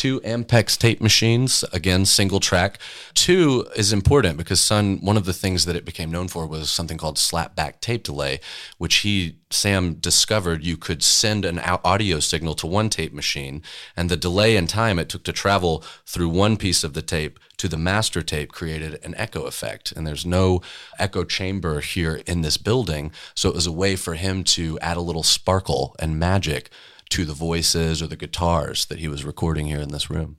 Two 0.01 0.19
Ampex 0.21 0.79
tape 0.79 1.03
machines, 1.03 1.63
again, 1.75 2.07
single 2.07 2.41
track. 2.41 2.79
Two 3.13 3.67
is 3.77 3.93
important 3.93 4.39
because 4.39 4.59
Sun, 4.59 4.97
one 5.03 5.19
of 5.19 5.27
the 5.27 5.35
things 5.35 5.67
that 5.67 5.77
it 5.77 5.85
became 5.85 6.11
known 6.11 6.27
for 6.27 6.47
was 6.47 6.71
something 6.71 6.97
called 6.97 7.19
slapback 7.19 7.83
tape 7.83 8.03
delay, 8.03 8.41
which 8.79 8.95
he, 9.01 9.37
Sam, 9.51 9.93
discovered 9.93 10.65
you 10.65 10.79
could 10.79 11.03
send 11.03 11.45
an 11.45 11.59
audio 11.59 12.19
signal 12.19 12.55
to 12.55 12.67
one 12.67 12.89
tape 12.89 13.13
machine, 13.13 13.61
and 13.95 14.09
the 14.09 14.17
delay 14.17 14.57
in 14.57 14.67
time 14.67 14.99
it 14.99 15.11
took 15.11 15.23
to 15.25 15.35
travel 15.35 15.85
through 16.07 16.31
one 16.31 16.57
piece 16.57 16.83
of 16.83 16.95
the 16.95 17.03
tape 17.03 17.39
to 17.59 17.69
the 17.69 17.77
master 17.77 18.23
tape 18.23 18.53
created 18.53 18.99
an 19.05 19.15
echo 19.19 19.43
effect. 19.43 19.93
And 19.93 20.07
there's 20.07 20.25
no 20.25 20.63
echo 20.99 21.25
chamber 21.25 21.83
here 21.83 22.23
in 22.27 22.41
this 22.41 22.57
building. 22.57 23.13
So 23.35 23.51
it 23.51 23.55
was 23.55 23.67
a 23.67 23.71
way 23.71 23.97
for 23.97 24.15
him 24.15 24.45
to 24.45 24.79
add 24.79 24.97
a 24.97 25.03
little 25.03 25.23
sparkle 25.23 25.95
and 25.99 26.19
magic 26.19 26.71
to 27.11 27.25
the 27.25 27.35
voices 27.35 28.01
or 28.01 28.07
the 28.07 28.17
guitars 28.17 28.87
that 28.87 28.99
he 29.01 29.09
was 29.09 29.25
recording 29.25 29.67
here 29.67 29.81
in 29.81 29.91
this 29.91 30.09
room. 30.11 30.37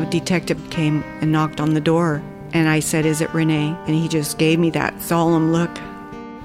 A 0.00 0.06
detective 0.10 0.70
came 0.70 1.02
and 1.20 1.30
knocked 1.30 1.60
on 1.60 1.74
the 1.74 1.80
door, 1.80 2.22
and 2.52 2.68
I 2.68 2.80
said, 2.80 3.04
Is 3.04 3.20
it 3.20 3.32
Renee? 3.34 3.76
And 3.86 3.94
he 3.94 4.08
just 4.08 4.38
gave 4.38 4.58
me 4.58 4.70
that 4.70 5.02
solemn 5.02 5.52
look. 5.52 5.70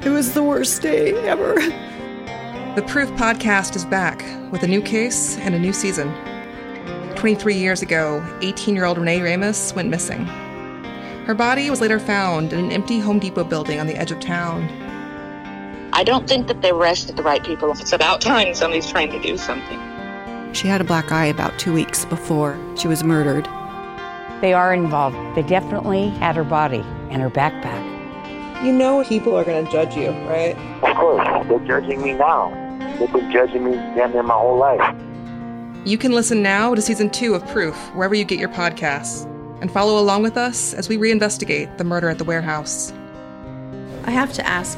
It 0.05 0.09
was 0.09 0.33
the 0.33 0.43
worst 0.43 0.81
day 0.81 1.13
ever. 1.27 1.55
The 2.75 2.83
Proof 2.87 3.09
podcast 3.11 3.75
is 3.75 3.85
back 3.85 4.21
with 4.51 4.63
a 4.63 4.67
new 4.67 4.81
case 4.81 5.37
and 5.37 5.53
a 5.55 5.59
new 5.59 5.71
season. 5.71 6.11
23 7.15 7.55
years 7.55 7.81
ago, 7.83 8.21
18 8.41 8.75
year 8.75 8.85
old 8.85 8.97
Renee 8.97 9.21
Ramos 9.21 9.73
went 9.75 9.89
missing. 9.89 10.25
Her 11.25 11.35
body 11.35 11.69
was 11.69 11.79
later 11.79 11.99
found 11.99 12.51
in 12.51 12.65
an 12.65 12.71
empty 12.71 12.99
Home 12.99 13.19
Depot 13.19 13.45
building 13.45 13.79
on 13.79 13.87
the 13.87 13.95
edge 13.95 14.11
of 14.11 14.19
town. 14.19 14.67
I 16.03 16.05
don't 16.05 16.27
think 16.27 16.47
that 16.47 16.61
they 16.61 16.71
arrested 16.71 17.15
the 17.15 17.23
right 17.23 17.41
people. 17.41 17.71
It's 17.71 17.93
about 17.93 18.19
time 18.19 18.53
somebody's 18.55 18.91
trying 18.91 19.09
to 19.11 19.21
do 19.21 19.37
something. 19.37 19.79
She 20.53 20.67
had 20.67 20.81
a 20.81 20.83
black 20.83 21.13
eye 21.13 21.27
about 21.27 21.57
two 21.57 21.71
weeks 21.71 22.03
before 22.03 22.59
she 22.75 22.89
was 22.89 23.05
murdered. 23.05 23.45
They 24.41 24.51
are 24.51 24.73
involved. 24.73 25.15
They 25.37 25.43
definitely 25.43 26.09
had 26.09 26.35
her 26.35 26.43
body 26.43 26.83
and 27.09 27.21
her 27.21 27.29
backpack. 27.29 28.65
You 28.65 28.73
know 28.73 29.01
people 29.05 29.33
are 29.33 29.45
going 29.45 29.65
to 29.65 29.71
judge 29.71 29.95
you, 29.95 30.09
right? 30.27 30.57
Of 30.83 30.97
course. 30.97 31.25
They're 31.47 31.59
judging 31.59 32.01
me 32.01 32.11
now. 32.15 32.49
They've 32.99 33.09
been 33.09 33.31
judging 33.31 33.63
me 33.63 33.71
damn 33.95 34.11
near 34.11 34.23
my 34.23 34.33
whole 34.33 34.57
life. 34.57 34.81
You 35.85 35.97
can 35.97 36.11
listen 36.11 36.43
now 36.43 36.75
to 36.75 36.81
season 36.81 37.11
two 37.11 37.33
of 37.33 37.47
Proof 37.47 37.77
wherever 37.95 38.13
you 38.13 38.25
get 38.25 38.39
your 38.39 38.49
podcasts 38.49 39.23
and 39.61 39.71
follow 39.71 40.01
along 40.01 40.23
with 40.23 40.35
us 40.35 40.73
as 40.73 40.89
we 40.89 40.97
reinvestigate 40.97 41.77
the 41.77 41.85
murder 41.85 42.09
at 42.09 42.17
the 42.17 42.25
warehouse. 42.25 42.91
I 44.03 44.11
have 44.11 44.33
to 44.33 44.45
ask 44.45 44.77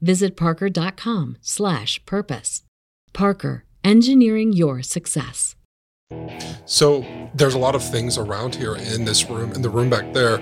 visit 0.00 0.36
parker.com/purpose. 0.36 2.62
Parker, 3.12 3.64
engineering 3.84 4.52
your 4.52 4.82
success. 4.82 5.54
So 6.64 7.04
there's 7.34 7.54
a 7.54 7.58
lot 7.58 7.74
of 7.74 7.82
things 7.82 8.18
around 8.18 8.54
here 8.54 8.76
in 8.76 9.04
this 9.04 9.28
room, 9.28 9.52
in 9.52 9.62
the 9.62 9.70
room 9.70 9.90
back 9.90 10.14
there. 10.14 10.40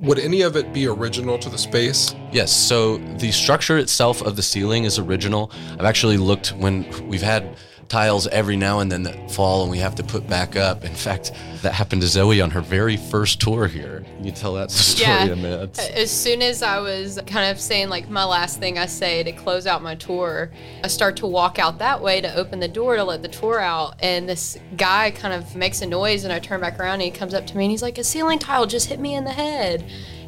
Would 0.00 0.18
any 0.18 0.42
of 0.42 0.56
it 0.56 0.72
be 0.72 0.86
original 0.86 1.38
to 1.38 1.48
the 1.48 1.58
space? 1.58 2.14
Yes, 2.32 2.50
so 2.50 2.96
the 3.18 3.30
structure 3.30 3.78
itself 3.78 4.22
of 4.22 4.36
the 4.36 4.42
ceiling 4.42 4.84
is 4.84 4.98
original. 4.98 5.52
I've 5.78 5.84
actually 5.84 6.16
looked 6.16 6.48
when 6.56 6.86
we've 7.08 7.22
had 7.22 7.56
tiles 7.88 8.26
every 8.28 8.56
now 8.56 8.80
and 8.80 8.90
then 8.90 9.02
that 9.02 9.30
fall 9.30 9.62
and 9.62 9.70
we 9.70 9.78
have 9.78 9.94
to 9.96 10.02
put 10.02 10.26
back 10.28 10.56
up. 10.56 10.84
In 10.84 10.94
fact, 10.94 11.32
that 11.62 11.74
happened 11.74 12.00
to 12.02 12.08
Zoe 12.08 12.40
on 12.40 12.50
her 12.50 12.60
very 12.60 12.96
first 12.96 13.40
tour 13.40 13.66
here. 13.66 14.02
Can 14.16 14.24
you 14.24 14.32
tell 14.32 14.54
that 14.54 14.70
story 14.72 15.08
Yeah. 15.10 15.24
in 15.24 15.30
a 15.32 15.36
minute? 15.36 15.78
As 15.94 16.10
soon 16.10 16.40
as 16.42 16.62
I 16.62 16.78
was 16.80 17.20
kind 17.26 17.50
of 17.50 17.60
saying 17.60 17.88
like 17.88 18.08
my 18.08 18.24
last 18.24 18.58
thing 18.58 18.78
I 18.78 18.86
say 18.86 19.22
to 19.22 19.32
close 19.32 19.66
out 19.66 19.82
my 19.82 19.94
tour, 19.94 20.50
I 20.82 20.88
start 20.88 21.16
to 21.18 21.26
walk 21.26 21.58
out 21.58 21.78
that 21.78 22.00
way 22.00 22.20
to 22.20 22.34
open 22.34 22.60
the 22.60 22.68
door 22.68 22.96
to 22.96 23.04
let 23.04 23.22
the 23.22 23.28
tour 23.28 23.60
out, 23.60 23.94
and 24.00 24.28
this 24.28 24.58
guy 24.76 25.10
kind 25.10 25.34
of 25.34 25.54
makes 25.54 25.82
a 25.82 25.86
noise, 25.86 26.24
and 26.24 26.32
I 26.32 26.38
turn 26.38 26.60
back 26.60 26.80
around 26.80 26.94
and 26.94 27.02
he 27.02 27.10
comes 27.10 27.34
up 27.34 27.46
to 27.48 27.56
me 27.56 27.64
and 27.64 27.70
he's 27.70 27.82
like, 27.82 27.98
"A 27.98 28.04
ceiling 28.04 28.38
tile 28.38 28.66
just 28.66 28.88
hit 28.88 28.98
me 29.00 29.14
in 29.14 29.24
the 29.24 29.32
head." 29.32 29.84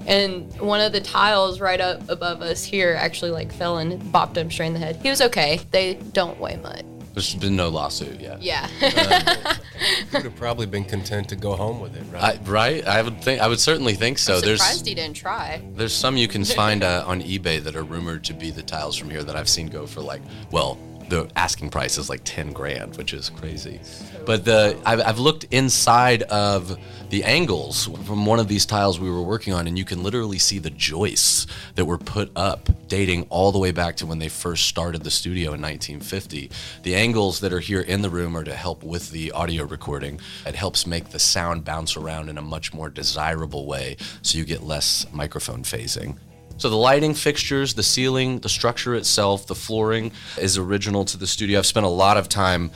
And 0.06 0.52
one 0.60 0.82
of 0.82 0.92
the 0.92 1.00
tiles 1.00 1.60
right 1.60 1.80
up 1.80 2.08
above 2.10 2.42
us 2.42 2.62
here 2.62 2.94
actually 2.98 3.30
like 3.30 3.50
fell 3.52 3.78
and 3.78 4.02
bopped 4.12 4.36
him 4.36 4.50
straight 4.50 4.66
in 4.66 4.72
the 4.74 4.78
head. 4.78 4.96
He 5.02 5.08
was 5.08 5.22
okay. 5.22 5.60
They 5.70 5.94
don't 5.94 6.38
weigh 6.38 6.56
much. 6.56 6.84
There's 7.14 7.34
been 7.36 7.54
no 7.54 7.68
lawsuit 7.68 8.20
yet. 8.20 8.42
Yeah. 8.42 8.66
He 8.66 8.86
would 10.12 10.24
have 10.24 10.34
probably 10.34 10.66
been 10.66 10.84
content 10.84 11.28
to 11.28 11.36
go 11.36 11.54
home 11.54 11.80
with 11.80 11.96
it, 11.96 12.02
right? 12.12 12.40
I, 12.40 12.50
right? 12.50 12.86
I 12.86 13.02
would 13.02 13.22
think. 13.22 13.40
I 13.40 13.46
would 13.46 13.60
certainly 13.60 13.94
think 13.94 14.18
so. 14.18 14.34
I'm 14.34 14.40
There's 14.40 14.60
surprised 14.60 14.86
he 14.86 14.94
didn't 14.94 15.14
try. 15.14 15.62
There's 15.74 15.94
some 15.94 16.16
you 16.16 16.26
can 16.26 16.44
find 16.60 16.82
uh, 16.82 17.04
on 17.06 17.22
eBay 17.22 17.62
that 17.62 17.76
are 17.76 17.84
rumored 17.84 18.24
to 18.24 18.34
be 18.34 18.50
the 18.50 18.62
tiles 18.62 18.96
from 18.96 19.10
here 19.10 19.22
that 19.22 19.36
I've 19.36 19.48
seen 19.48 19.68
go 19.68 19.86
for 19.86 20.00
like, 20.00 20.22
well, 20.50 20.76
the 21.08 21.28
asking 21.36 21.70
price 21.70 21.98
is 21.98 22.08
like 22.08 22.20
10 22.24 22.52
grand, 22.52 22.96
which 22.96 23.12
is 23.12 23.30
crazy. 23.30 23.80
But 24.24 24.44
the 24.44 24.78
I've, 24.84 25.00
I've 25.00 25.18
looked 25.18 25.44
inside 25.44 26.22
of 26.24 26.78
the 27.10 27.24
angles 27.24 27.86
from 28.04 28.26
one 28.26 28.40
of 28.40 28.48
these 28.48 28.66
tiles 28.66 28.98
we 28.98 29.10
were 29.10 29.22
working 29.22 29.52
on, 29.52 29.66
and 29.66 29.78
you 29.78 29.84
can 29.84 30.02
literally 30.02 30.38
see 30.38 30.58
the 30.58 30.70
joists 30.70 31.46
that 31.74 31.84
were 31.84 31.98
put 31.98 32.30
up 32.34 32.68
dating 32.88 33.26
all 33.30 33.52
the 33.52 33.58
way 33.58 33.70
back 33.70 33.96
to 33.96 34.06
when 34.06 34.18
they 34.18 34.28
first 34.28 34.66
started 34.66 35.02
the 35.04 35.10
studio 35.10 35.52
in 35.52 35.60
1950. 35.60 36.50
The 36.82 36.94
angles 36.94 37.40
that 37.40 37.52
are 37.52 37.60
here 37.60 37.80
in 37.80 38.02
the 38.02 38.10
room 38.10 38.36
are 38.36 38.44
to 38.44 38.54
help 38.54 38.82
with 38.82 39.10
the 39.10 39.32
audio 39.32 39.64
recording. 39.64 40.20
It 40.46 40.54
helps 40.54 40.86
make 40.86 41.10
the 41.10 41.18
sound 41.18 41.64
bounce 41.64 41.96
around 41.96 42.28
in 42.28 42.38
a 42.38 42.42
much 42.42 42.72
more 42.72 42.90
desirable 42.90 43.66
way 43.66 43.96
so 44.22 44.38
you 44.38 44.44
get 44.44 44.62
less 44.62 45.06
microphone 45.12 45.62
phasing. 45.62 46.18
So 46.56 46.70
the 46.70 46.76
lighting 46.76 47.14
fixtures, 47.14 47.74
the 47.74 47.82
ceiling, 47.82 48.38
the 48.38 48.48
structure 48.48 48.94
itself, 48.94 49.46
the 49.46 49.54
flooring 49.54 50.12
is 50.38 50.56
original 50.56 51.04
to 51.06 51.16
the 51.16 51.26
studio. 51.26 51.58
I've 51.58 51.66
spent 51.66 51.84
a 51.84 51.90
lot 51.90 52.16
of 52.16 52.28
time 52.28 52.70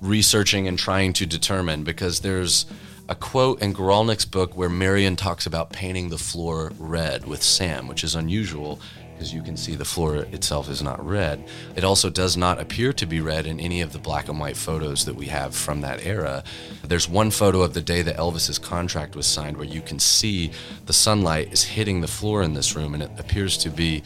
researching 0.00 0.68
and 0.68 0.78
trying 0.78 1.14
to 1.14 1.26
determine 1.26 1.84
because 1.84 2.20
there's 2.20 2.66
a 3.08 3.14
quote 3.14 3.62
in 3.62 3.74
Guralnick's 3.74 4.24
book 4.24 4.56
where 4.56 4.68
Marion 4.68 5.16
talks 5.16 5.46
about 5.46 5.72
painting 5.72 6.10
the 6.10 6.18
floor 6.18 6.72
red 6.78 7.26
with 7.26 7.42
Sam, 7.42 7.88
which 7.88 8.04
is 8.04 8.14
unusual 8.14 8.80
because 9.14 9.32
you 9.32 9.42
can 9.42 9.56
see 9.56 9.74
the 9.74 9.84
floor 9.84 10.16
itself 10.16 10.68
is 10.68 10.82
not 10.82 11.04
red. 11.04 11.44
It 11.76 11.84
also 11.84 12.10
does 12.10 12.36
not 12.36 12.60
appear 12.60 12.92
to 12.92 13.06
be 13.06 13.20
red 13.20 13.46
in 13.46 13.60
any 13.60 13.80
of 13.80 13.92
the 13.92 13.98
black 13.98 14.28
and 14.28 14.38
white 14.38 14.56
photos 14.56 15.04
that 15.04 15.14
we 15.14 15.26
have 15.26 15.54
from 15.54 15.80
that 15.80 16.04
era. 16.04 16.44
There's 16.82 17.08
one 17.08 17.30
photo 17.30 17.62
of 17.62 17.74
the 17.74 17.80
day 17.80 18.02
that 18.02 18.16
Elvis's 18.16 18.58
contract 18.58 19.16
was 19.16 19.26
signed 19.26 19.56
where 19.56 19.66
you 19.66 19.80
can 19.80 19.98
see 19.98 20.50
the 20.86 20.92
sunlight 20.92 21.52
is 21.52 21.62
hitting 21.62 22.00
the 22.00 22.08
floor 22.08 22.42
in 22.42 22.54
this 22.54 22.74
room 22.76 22.94
and 22.94 23.02
it 23.02 23.10
appears 23.18 23.56
to 23.58 23.70
be 23.70 24.02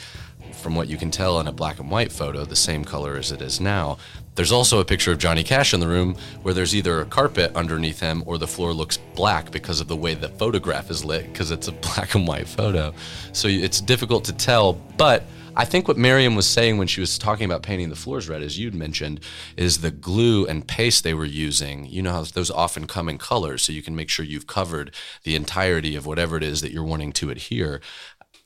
from 0.52 0.74
what 0.74 0.88
you 0.88 0.96
can 0.96 1.10
tell 1.10 1.40
in 1.40 1.46
a 1.46 1.52
black 1.52 1.78
and 1.78 1.90
white 1.90 2.12
photo, 2.12 2.44
the 2.44 2.56
same 2.56 2.84
color 2.84 3.16
as 3.16 3.32
it 3.32 3.40
is 3.40 3.60
now. 3.60 3.96
There's 4.38 4.52
also 4.52 4.78
a 4.78 4.84
picture 4.84 5.10
of 5.10 5.18
Johnny 5.18 5.42
Cash 5.42 5.74
in 5.74 5.80
the 5.80 5.88
room 5.88 6.14
where 6.42 6.54
there's 6.54 6.72
either 6.72 7.00
a 7.00 7.04
carpet 7.06 7.50
underneath 7.56 7.98
him 7.98 8.22
or 8.24 8.38
the 8.38 8.46
floor 8.46 8.72
looks 8.72 8.96
black 8.96 9.50
because 9.50 9.80
of 9.80 9.88
the 9.88 9.96
way 9.96 10.14
the 10.14 10.28
photograph 10.28 10.92
is 10.92 11.04
lit 11.04 11.24
because 11.32 11.50
it's 11.50 11.66
a 11.66 11.72
black 11.88 12.14
and 12.14 12.24
white 12.24 12.46
photo. 12.46 12.94
So 13.32 13.48
it's 13.48 13.80
difficult 13.80 14.24
to 14.26 14.32
tell, 14.32 14.74
but 14.96 15.24
I 15.56 15.64
think 15.64 15.88
what 15.88 15.96
Miriam 15.96 16.36
was 16.36 16.46
saying 16.46 16.78
when 16.78 16.86
she 16.86 17.00
was 17.00 17.18
talking 17.18 17.46
about 17.46 17.64
painting 17.64 17.88
the 17.88 17.96
floors 17.96 18.28
red, 18.28 18.44
as 18.44 18.56
you'd 18.56 18.76
mentioned, 18.76 19.18
is 19.56 19.78
the 19.78 19.90
glue 19.90 20.46
and 20.46 20.64
paste 20.64 21.02
they 21.02 21.14
were 21.14 21.24
using. 21.24 21.86
You 21.86 22.02
know 22.02 22.12
how 22.12 22.22
those 22.22 22.52
often 22.52 22.86
come 22.86 23.08
in 23.08 23.18
colors, 23.18 23.62
so 23.62 23.72
you 23.72 23.82
can 23.82 23.96
make 23.96 24.08
sure 24.08 24.24
you've 24.24 24.46
covered 24.46 24.94
the 25.24 25.34
entirety 25.34 25.96
of 25.96 26.06
whatever 26.06 26.36
it 26.36 26.44
is 26.44 26.60
that 26.60 26.70
you're 26.70 26.84
wanting 26.84 27.10
to 27.14 27.30
adhere. 27.30 27.80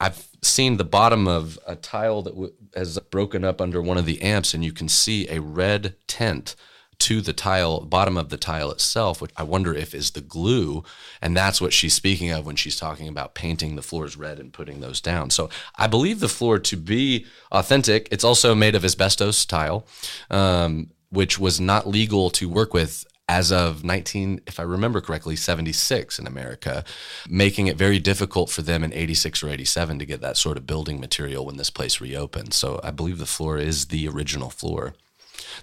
I've 0.03 0.27
seen 0.43 0.79
the 0.79 0.85
bottom 0.85 1.29
of 1.29 1.61
a 1.65 1.77
tile 1.77 2.23
that 2.23 2.35
w- 2.35 2.53
has 2.75 2.99
broken 2.99 3.45
up 3.45 3.61
under 3.61 3.81
one 3.81 3.99
of 3.99 4.05
the 4.05 4.21
amps, 4.21 4.53
and 4.53 4.65
you 4.65 4.73
can 4.73 4.89
see 4.89 5.29
a 5.29 5.41
red 5.41 5.95
tint 6.09 6.57
to 6.99 7.21
the 7.21 7.33
tile, 7.33 7.81
bottom 7.81 8.17
of 8.17 8.29
the 8.29 8.37
tile 8.37 8.73
itself, 8.73 9.21
which 9.21 9.31
I 9.37 9.45
wonder 9.45 9.73
if 9.73 9.95
is 9.95 10.11
the 10.11 10.21
glue. 10.21 10.83
And 11.21 11.37
that's 11.37 11.61
what 11.61 11.73
she's 11.73 11.95
speaking 11.95 12.31
of 12.31 12.45
when 12.45 12.57
she's 12.57 12.77
talking 12.77 13.07
about 13.07 13.35
painting 13.35 13.77
the 13.77 13.83
floors 13.83 14.17
red 14.17 14.41
and 14.41 14.53
putting 14.53 14.81
those 14.81 15.01
down. 15.01 15.31
So 15.31 15.49
I 15.77 15.87
believe 15.87 16.19
the 16.19 16.29
floor 16.29 16.59
to 16.59 16.77
be 16.77 17.27
authentic. 17.53 18.09
It's 18.11 18.25
also 18.25 18.57
made 18.57 18.75
of 18.75 18.85
asbestos 18.85 19.45
tile, 19.45 19.87
um, 20.31 20.91
which 21.11 21.39
was 21.39 21.61
not 21.61 21.87
legal 21.89 22.29
to 22.31 22.49
work 22.49 22.75
with 22.75 23.05
as 23.29 23.53
of 23.53 23.85
19 23.85 24.41
if 24.47 24.59
i 24.59 24.63
remember 24.63 25.01
correctly 25.01 25.37
76 25.37 26.19
in 26.19 26.27
america 26.27 26.85
making 27.29 27.67
it 27.67 27.77
very 27.77 27.99
difficult 27.99 28.51
for 28.51 28.63
them 28.63 28.83
in 28.85 28.93
86 28.93 29.43
or 29.43 29.49
87 29.49 29.99
to 29.99 30.07
get 30.07 30.21
that 30.21 30.37
sort 30.37 30.57
of 30.57 30.67
building 30.67 31.01
material 31.01 31.47
when 31.47 31.57
this 31.57 31.71
place 31.71 32.01
reopened. 32.01 32.55
So 32.55 32.81
i 32.83 32.91
believe 32.91 33.19
the 33.19 33.27
floor 33.27 33.59
is 33.59 33.87
the 33.87 34.09
original 34.09 34.51
floor. 34.51 34.95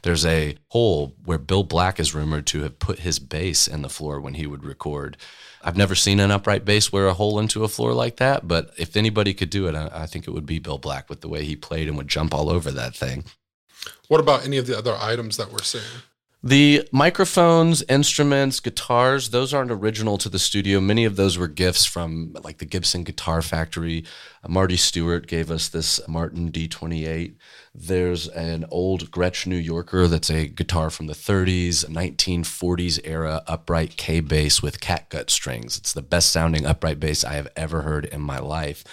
There's 0.03 0.25
a 0.25 0.55
hole 0.69 1.15
where 1.25 1.37
bill 1.37 1.63
black 1.63 1.99
is 1.99 2.15
rumored 2.15 2.45
to 2.47 2.63
have 2.63 2.79
put 2.79 2.99
his 2.99 3.19
bass 3.19 3.67
in 3.67 3.81
the 3.81 3.89
floor 3.89 4.19
when 4.19 4.35
he 4.35 4.45
would 4.45 4.63
record. 4.63 5.17
I've 5.61 5.77
never 5.77 5.95
seen 5.95 6.19
an 6.19 6.31
upright 6.31 6.63
bass 6.63 6.91
wear 6.91 7.07
a 7.07 7.13
hole 7.13 7.39
into 7.39 7.63
a 7.63 7.67
floor 7.67 7.93
like 7.93 8.17
that 8.17 8.47
but 8.47 8.71
if 8.77 8.95
anybody 8.95 9.33
could 9.33 9.49
do 9.49 9.67
it 9.67 9.75
i, 9.75 10.05
think 10.05 10.27
it 10.27 10.31
would 10.31 10.45
be 10.45 10.59
bill 10.59 10.77
black 10.77 11.09
with 11.09 11.21
the 11.21 11.29
way 11.29 11.43
he 11.43 11.55
played 11.55 11.87
and 11.87 11.97
would 11.97 12.07
jump 12.07 12.33
all 12.33 12.49
over 12.49 12.71
that 12.71 12.95
thing. 12.95 13.25
What 14.07 14.19
about 14.19 14.45
any 14.45 14.57
of 14.57 14.67
the 14.67 14.77
other 14.77 14.95
items 14.99 15.37
that 15.37 15.51
we're 15.51 15.63
seeing? 15.63 16.03
The 16.41 16.87
microphones, 16.93 17.83
instruments, 17.89 18.61
guitars, 18.61 19.31
those 19.31 19.53
aren't 19.53 19.71
original 19.71 20.17
to 20.19 20.29
the 20.29 20.39
studio. 20.39 20.79
Many 20.79 21.03
of 21.03 21.17
those 21.17 21.37
were 21.37 21.49
gifts 21.49 21.83
from 21.85 22.33
like 22.45 22.59
the 22.59 22.65
Gibson 22.65 23.03
Guitar 23.03 23.41
Factory. 23.41 24.05
Uh, 24.41 24.47
Marty 24.47 24.77
Stuart 24.77 25.27
gave 25.27 25.51
us 25.51 25.67
this 25.67 25.99
Martin 26.07 26.49
D28. 26.49 27.35
There's 27.75 28.29
an 28.29 28.65
old 28.71 29.11
Gretsch 29.11 29.47
New 29.47 29.57
Yorker 29.57 30.07
that's 30.07 30.29
a 30.29 30.47
guitar 30.47 30.89
from 30.89 31.07
the 31.07 31.13
30s, 31.13 31.83
1940s 31.83 33.01
era 33.03 33.43
upright 33.45 33.97
Kay 33.97 34.21
bass 34.21 34.61
with 34.61 34.79
catgut 34.79 35.29
strings. 35.29 35.77
It's 35.77 35.91
the 35.91 36.01
best 36.01 36.31
sounding 36.31 36.65
upright 36.65 37.01
bass 37.01 37.25
I 37.25 37.33
have 37.33 37.49
ever 37.57 37.81
heard 37.81 38.05
in 38.05 38.21
my 38.21 38.39
life. 38.39 38.85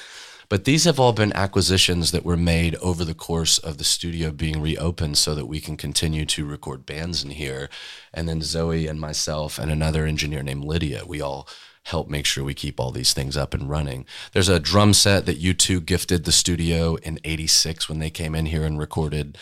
But 0.49 0.65
these 0.65 0.85
have 0.85 1.01
all 1.01 1.13
been 1.13 1.33
acquisitions 1.33 2.13
that 2.13 2.25
were 2.25 2.37
made 2.37 2.77
over 2.77 3.05
the 3.05 3.15
course 3.15 3.59
of 3.59 3.79
the 3.79 3.85
studio 3.85 4.31
being 4.31 4.61
reopened 4.61 5.19
so 5.19 5.35
that 5.35 5.47
we 5.47 5.61
can 5.61 5.77
continue 5.77 6.25
to 6.27 6.47
record 6.47 6.87
bands 6.87 7.25
in 7.25 7.31
here. 7.31 7.69
And 8.15 8.29
then 8.29 8.43
Zoe 8.43 8.87
and 8.87 9.01
myself 9.01 9.59
and 9.59 9.71
another 9.71 10.07
engineer 10.07 10.43
named 10.43 10.65
Lydia, 10.65 11.03
we 11.07 11.21
all 11.21 11.49
help 11.87 12.09
make 12.09 12.27
sure 12.27 12.43
we 12.43 12.53
keep 12.53 12.81
all 12.81 12.91
these 12.91 13.13
things 13.13 13.37
up 13.37 13.55
and 13.55 13.71
running. 13.71 14.05
There's 14.33 14.49
a 14.49 14.59
drum 14.59 14.93
set 14.93 15.25
that 15.27 15.41
U2 15.41 15.87
gifted 15.87 16.25
the 16.25 16.33
studio 16.33 16.97
in 16.97 17.21
86 17.23 17.89
when 17.89 18.01
they 18.01 18.11
came 18.11 18.35
in 18.35 18.47
here 18.47 18.65
and 18.65 18.77
recorded 18.77 19.39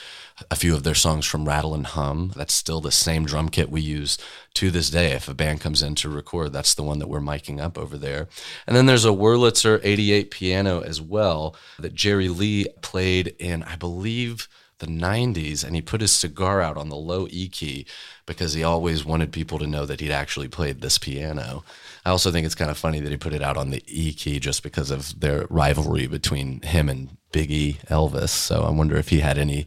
a 0.51 0.57
few 0.57 0.75
of 0.75 0.83
their 0.83 0.95
songs 0.95 1.25
from 1.25 1.49
Rattle 1.49 1.73
and 1.73 1.87
Hum. 1.87 2.33
That's 2.37 2.53
still 2.53 2.83
the 2.83 2.93
same 2.93 3.25
drum 3.25 3.49
kit 3.49 3.71
we 3.71 3.81
use 3.81 4.19
to 4.55 4.71
this 4.71 4.91
day. 4.91 5.13
If 5.13 5.27
a 5.27 5.33
band 5.33 5.63
comes 5.63 5.83
in 5.83 5.95
to 5.97 6.11
record, 6.11 6.53
that's 6.53 6.75
the 6.75 6.83
one 6.83 6.99
that 6.99 7.09
we're 7.09 7.21
miking 7.21 7.63
up 7.63 7.79
over 7.79 7.97
there. 7.97 8.29
And 8.67 8.77
then 8.77 8.85
there's 8.85 9.07
a 9.07 9.09
Wurlitzer 9.09 9.81
88 9.83 10.31
piano 10.31 10.81
as 10.81 11.01
well 11.01 11.57
that 11.79 11.95
Jerry 11.95 12.29
Lee 12.29 12.67
played 12.83 13.35
in, 13.39 13.63
I 13.63 13.77
believe, 13.77 14.49
the 14.79 14.87
90s 14.87 15.65
and 15.65 15.75
he 15.75 15.83
put 15.83 16.01
his 16.01 16.13
cigar 16.13 16.61
out 16.61 16.77
on 16.77 16.89
the 16.89 16.97
low 16.97 17.27
E 17.31 17.49
key 17.49 17.87
because 18.27 18.55
he 18.55 18.63
always 18.63 19.05
wanted 19.05 19.33
people 19.33 19.59
to 19.59 19.67
know 19.67 19.87
that 19.87 20.01
he'd 20.01 20.11
actually 20.11 20.49
played 20.49 20.81
this 20.81 20.99
piano. 20.99 21.65
I 22.05 22.11
also 22.11 22.31
think 22.31 22.45
it's 22.45 22.55
kind 22.55 22.71
of 22.71 22.77
funny 22.77 23.01
that 23.01 23.11
he 23.11 23.17
put 23.17 23.33
it 23.33 23.43
out 23.43 23.57
on 23.57 23.71
the 23.71 23.83
E 23.87 24.13
key 24.13 24.39
just 24.39 24.63
because 24.63 24.91
of 24.91 25.19
their 25.21 25.47
rivalry 25.49 26.07
between 26.07 26.61
him 26.63 26.89
and 26.89 27.17
Biggie 27.33 27.85
Elvis. 27.87 28.31
So 28.31 28.63
I 28.63 28.71
wonder 28.71 28.97
if 28.97 29.09
he 29.09 29.21
had 29.21 29.39
any 29.39 29.67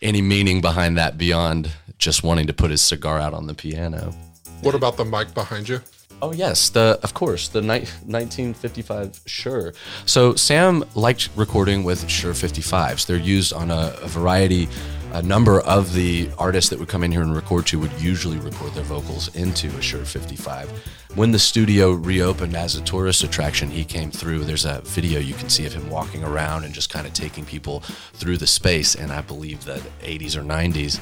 any 0.00 0.22
meaning 0.22 0.60
behind 0.60 0.96
that 0.96 1.18
beyond 1.18 1.70
just 1.98 2.22
wanting 2.22 2.46
to 2.46 2.52
put 2.52 2.70
his 2.70 2.80
cigar 2.80 3.18
out 3.18 3.34
on 3.34 3.46
the 3.46 3.54
piano. 3.54 4.14
What 4.60 4.74
about 4.74 4.96
the 4.96 5.04
mic 5.04 5.34
behind 5.34 5.68
you? 5.68 5.80
Oh 6.20 6.32
yes, 6.32 6.70
the 6.70 6.98
of 7.02 7.14
course 7.14 7.48
the 7.48 7.60
ni- 7.60 7.86
1955 8.06 9.20
Shure. 9.26 9.72
So 10.04 10.34
Sam 10.34 10.84
liked 10.94 11.28
recording 11.36 11.84
with 11.84 12.08
Shure 12.08 12.32
55s. 12.32 13.06
They're 13.06 13.16
used 13.16 13.52
on 13.52 13.70
a, 13.70 13.94
a 14.02 14.08
variety, 14.08 14.68
a 15.12 15.22
number 15.22 15.60
of 15.60 15.94
the 15.94 16.28
artists 16.36 16.70
that 16.70 16.78
would 16.80 16.88
come 16.88 17.04
in 17.04 17.12
here 17.12 17.22
and 17.22 17.36
record 17.36 17.66
to 17.68 17.78
would 17.78 17.92
usually 18.00 18.38
record 18.38 18.74
their 18.74 18.82
vocals 18.84 19.34
into 19.36 19.68
a 19.68 19.80
Shure 19.80 20.04
55. 20.04 20.70
When 21.14 21.30
the 21.30 21.38
studio 21.38 21.92
reopened 21.92 22.56
as 22.56 22.74
a 22.74 22.82
tourist 22.82 23.22
attraction, 23.22 23.70
he 23.70 23.84
came 23.84 24.10
through. 24.10 24.40
There's 24.40 24.64
a 24.64 24.80
video 24.82 25.20
you 25.20 25.34
can 25.34 25.48
see 25.48 25.66
of 25.66 25.72
him 25.72 25.88
walking 25.88 26.24
around 26.24 26.64
and 26.64 26.74
just 26.74 26.90
kind 26.90 27.06
of 27.06 27.12
taking 27.12 27.44
people 27.44 27.80
through 28.14 28.38
the 28.38 28.46
space, 28.46 28.96
and 28.96 29.12
I 29.12 29.20
believe 29.20 29.64
the 29.64 29.80
80s 30.00 30.36
or 30.36 30.42
90s. 30.42 31.00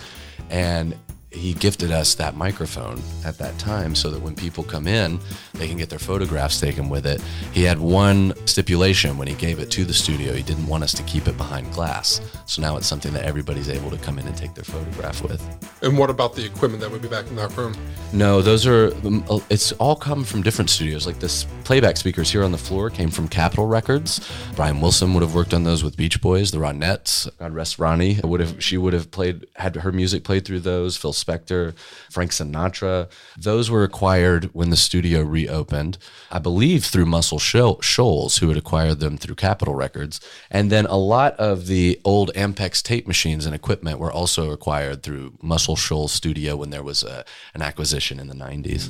And 0.51 0.95
he 1.31 1.55
gifted 1.55 1.91
us 1.91 2.15
that 2.15 2.37
microphone 2.37 3.01
at 3.25 3.37
that 3.39 3.59
time 3.59 3.95
so 3.95 4.11
that 4.11 4.21
when 4.21 4.35
people 4.35 4.65
come 4.65 4.87
in, 4.87 5.19
they 5.55 5.69
can 5.69 5.77
get 5.77 5.91
their 5.91 5.99
photographs 5.99 6.61
taken 6.61 6.89
with 6.89 7.07
it. 7.07 7.21
He 7.53 7.63
had 7.63 7.79
one 7.79 8.35
stipulation 8.47 9.19
when 9.19 9.29
he 9.29 9.35
gave 9.35 9.59
it 9.59 9.71
to 9.73 9.85
the 9.85 9.93
studio. 9.93 10.33
He 10.33 10.43
didn't 10.43 10.67
want 10.67 10.85
us 10.85 10.93
to 10.95 11.03
keep 11.03 11.27
it 11.27 11.37
behind 11.37 11.73
glass. 11.73 12.21
So 12.47 12.63
now 12.63 12.77
it's 12.77 12.87
something 12.87 13.13
that 13.13 13.25
everybody's 13.25 13.69
able 13.69 13.91
to 13.91 13.99
come 13.99 14.19
in 14.19 14.27
and 14.27 14.37
take 14.37 14.55
their 14.55 14.65
photograph 14.65 15.23
with. 15.23 15.43
And 15.83 15.99
what 15.99 16.11
about 16.11 16.35
the 16.35 16.45
equipment 16.45 16.81
that 16.83 16.91
would 16.91 17.03
be 17.03 17.09
back 17.09 17.27
in 17.27 17.37
that 17.37 17.55
room? 17.57 17.77
No, 18.13 18.41
those 18.41 18.67
are, 18.67 18.95
um, 19.05 19.25
uh, 19.29 19.41
it's 19.51 19.73
all 19.73 19.97
come 19.97 20.25
from 20.25 20.43
different 20.43 20.71
studios. 20.71 21.07
Like 21.07 21.19
this 21.19 21.45
playback 21.65 21.97
speakers 21.97 22.31
here 22.31 22.45
on 22.45 22.53
the 22.53 22.59
floor 22.59 22.89
came 22.89 23.11
from 23.11 23.29
Capitol 23.29 23.67
Records. 23.67 24.27
Brian 24.55 24.81
Wilson 24.81 25.13
would 25.15 25.23
have 25.23 25.35
worked 25.35 25.53
on 25.53 25.65
those 25.65 25.83
with 25.83 25.97
Beach 25.97 26.21
Boys, 26.21 26.51
the 26.51 26.59
Ronettes, 26.59 27.29
God 27.39 27.53
rest 27.53 27.79
Ronnie. 27.79 28.21
Would 28.23 28.41
have, 28.41 28.63
she 28.63 28.79
would 28.79 28.93
have 28.93 29.11
played, 29.11 29.47
had 29.57 29.77
her 29.77 29.93
music 29.93 30.25
played 30.25 30.45
through 30.45 30.61
those. 30.61 30.97
Phil 30.97 31.13
Spector, 31.23 31.77
Frank 32.11 32.31
Sinatra. 32.31 33.11
Those 33.37 33.71
were 33.71 33.85
acquired 33.85 34.51
when 34.53 34.71
the 34.71 34.77
studio 34.77 35.23
reopened, 35.23 35.99
I 36.31 36.39
believe 36.39 36.85
through 36.85 37.07
Muscle 37.07 37.39
Shoals, 37.39 38.39
who 38.39 38.49
had 38.49 38.57
acquired 38.57 39.01
them 39.01 39.17
through 39.17 39.35
Capitol 39.37 39.75
Records. 39.75 40.21
And 40.51 40.71
then 40.71 40.87
a 40.87 40.97
lot 40.97 41.35
of 41.35 41.67
the 41.67 42.01
old 42.05 42.33
Ampex 42.35 42.83
tape 42.83 43.07
machines 43.07 43.47
and 43.47 43.55
equipment 43.55 43.99
were 43.99 44.13
also 44.13 44.51
acquired 44.51 45.03
through 45.03 45.35
Muscle 45.43 45.77
Shoals 45.77 46.13
Studio 46.13 46.57
when 46.57 46.71
there 46.71 46.83
was 46.83 47.03
a, 47.03 47.25
an 47.55 47.63
acquisition 47.63 48.21
in 48.21 48.29
the 48.29 48.35
90s. 48.35 48.89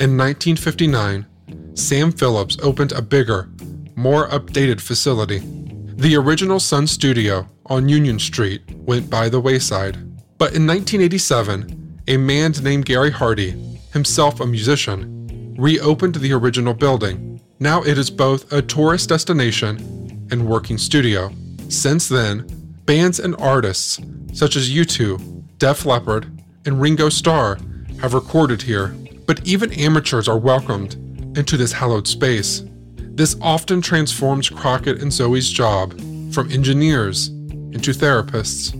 In 0.00 0.16
1959, 0.18 1.26
Sam 1.74 2.12
Phillips 2.12 2.58
opened 2.62 2.92
a 2.92 3.02
bigger, 3.02 3.48
more 3.94 4.28
updated 4.28 4.80
facility. 4.80 5.40
The 5.96 6.16
original 6.16 6.58
Sun 6.58 6.88
Studio 6.88 7.48
on 7.66 7.88
Union 7.88 8.18
Street 8.18 8.62
went 8.74 9.08
by 9.08 9.28
the 9.28 9.40
wayside. 9.40 9.96
But 10.36 10.54
in 10.54 10.66
1987, 10.66 12.02
a 12.08 12.16
man 12.16 12.52
named 12.62 12.86
Gary 12.86 13.10
Hardy, 13.10 13.50
himself 13.92 14.40
a 14.40 14.46
musician, 14.46 15.54
reopened 15.56 16.16
the 16.16 16.32
original 16.32 16.74
building. 16.74 17.40
Now 17.60 17.82
it 17.82 17.96
is 17.96 18.10
both 18.10 18.52
a 18.52 18.60
tourist 18.60 19.08
destination 19.08 20.26
and 20.30 20.48
working 20.48 20.76
studio. 20.76 21.30
Since 21.68 22.08
then, 22.08 22.46
bands 22.84 23.20
and 23.20 23.36
artists 23.36 24.00
such 24.32 24.56
as 24.56 24.70
U2, 24.70 25.58
Def 25.58 25.86
Leppard, 25.86 26.26
and 26.66 26.80
Ringo 26.80 27.08
Starr 27.08 27.58
have 28.00 28.12
recorded 28.12 28.62
here, 28.62 28.88
but 29.26 29.46
even 29.46 29.72
amateurs 29.74 30.28
are 30.28 30.38
welcomed 30.38 30.94
into 31.38 31.56
this 31.56 31.72
hallowed 31.72 32.08
space. 32.08 32.64
This 32.96 33.36
often 33.40 33.80
transforms 33.80 34.50
Crockett 34.50 35.00
and 35.00 35.12
Zoe's 35.12 35.48
job 35.48 35.92
from 36.32 36.50
engineers 36.50 37.28
into 37.28 37.92
therapists 37.92 38.74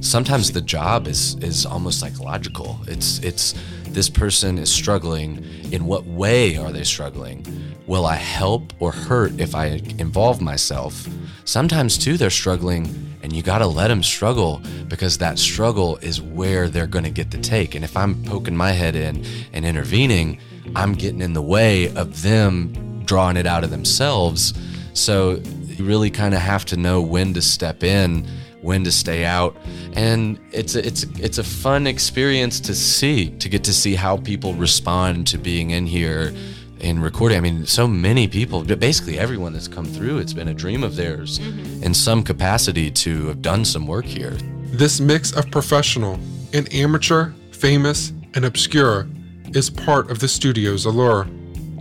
sometimes 0.00 0.52
the 0.52 0.60
job 0.60 1.06
is 1.06 1.36
is 1.36 1.66
almost 1.66 2.00
psychological. 2.00 2.78
It's 2.86 3.18
it's 3.20 3.54
this 3.84 4.08
person 4.08 4.58
is 4.58 4.72
struggling. 4.72 5.44
In 5.72 5.86
what 5.86 6.04
way 6.06 6.56
are 6.56 6.72
they 6.72 6.84
struggling? 6.84 7.44
Will 7.86 8.06
I 8.06 8.16
help 8.16 8.72
or 8.80 8.92
hurt 8.92 9.38
if 9.40 9.54
I 9.54 9.80
involve 9.98 10.40
myself? 10.40 11.08
Sometimes 11.44 11.98
too 11.98 12.16
they're 12.16 12.30
struggling 12.30 13.16
and 13.22 13.32
you 13.32 13.42
got 13.42 13.58
to 13.58 13.66
let 13.66 13.88
them 13.88 14.02
struggle 14.02 14.62
because 14.88 15.18
that 15.18 15.38
struggle 15.38 15.96
is 15.98 16.22
where 16.22 16.68
they're 16.68 16.86
going 16.86 17.04
to 17.04 17.10
get 17.10 17.30
the 17.30 17.38
take. 17.38 17.74
And 17.74 17.84
if 17.84 17.96
I'm 17.96 18.22
poking 18.24 18.56
my 18.56 18.70
head 18.70 18.96
in 18.96 19.24
and 19.52 19.64
intervening, 19.64 20.40
I'm 20.74 20.94
getting 20.94 21.20
in 21.20 21.32
the 21.32 21.42
way 21.42 21.94
of 21.96 22.22
them 22.22 23.02
drawing 23.04 23.36
it 23.36 23.46
out 23.46 23.64
of 23.64 23.70
themselves. 23.70 24.54
So 24.94 25.42
you 25.66 25.84
really 25.84 26.10
kind 26.10 26.34
of 26.34 26.40
have 26.40 26.64
to 26.66 26.76
know 26.76 27.02
when 27.02 27.34
to 27.34 27.42
step 27.42 27.82
in 27.82 28.26
when 28.62 28.84
to 28.84 28.92
stay 28.92 29.24
out. 29.24 29.56
And 29.94 30.38
it's 30.52 30.74
a, 30.74 30.86
it's 30.86 31.04
it's 31.18 31.38
a 31.38 31.44
fun 31.44 31.86
experience 31.86 32.60
to 32.60 32.74
see 32.74 33.30
to 33.38 33.48
get 33.48 33.64
to 33.64 33.72
see 33.72 33.94
how 33.94 34.16
people 34.18 34.54
respond 34.54 35.26
to 35.28 35.38
being 35.38 35.70
in 35.70 35.86
here 35.86 36.32
and 36.80 37.02
recording. 37.02 37.38
I 37.38 37.40
mean 37.40 37.66
so 37.66 37.86
many 37.86 38.28
people 38.28 38.62
basically 38.64 39.18
everyone 39.18 39.52
that's 39.52 39.68
come 39.68 39.86
through 39.86 40.18
it's 40.18 40.32
been 40.32 40.48
a 40.48 40.54
dream 40.54 40.82
of 40.82 40.96
theirs 40.96 41.38
mm-hmm. 41.38 41.82
in 41.82 41.94
some 41.94 42.22
capacity 42.22 42.90
to 42.90 43.26
have 43.28 43.42
done 43.42 43.64
some 43.64 43.86
work 43.86 44.04
here. 44.04 44.36
This 44.72 45.00
mix 45.00 45.32
of 45.32 45.50
professional 45.50 46.18
and 46.52 46.72
amateur 46.72 47.32
famous 47.52 48.12
and 48.34 48.44
obscure 48.44 49.06
is 49.54 49.68
part 49.68 50.10
of 50.10 50.20
the 50.20 50.28
studio's 50.28 50.84
allure. 50.84 51.26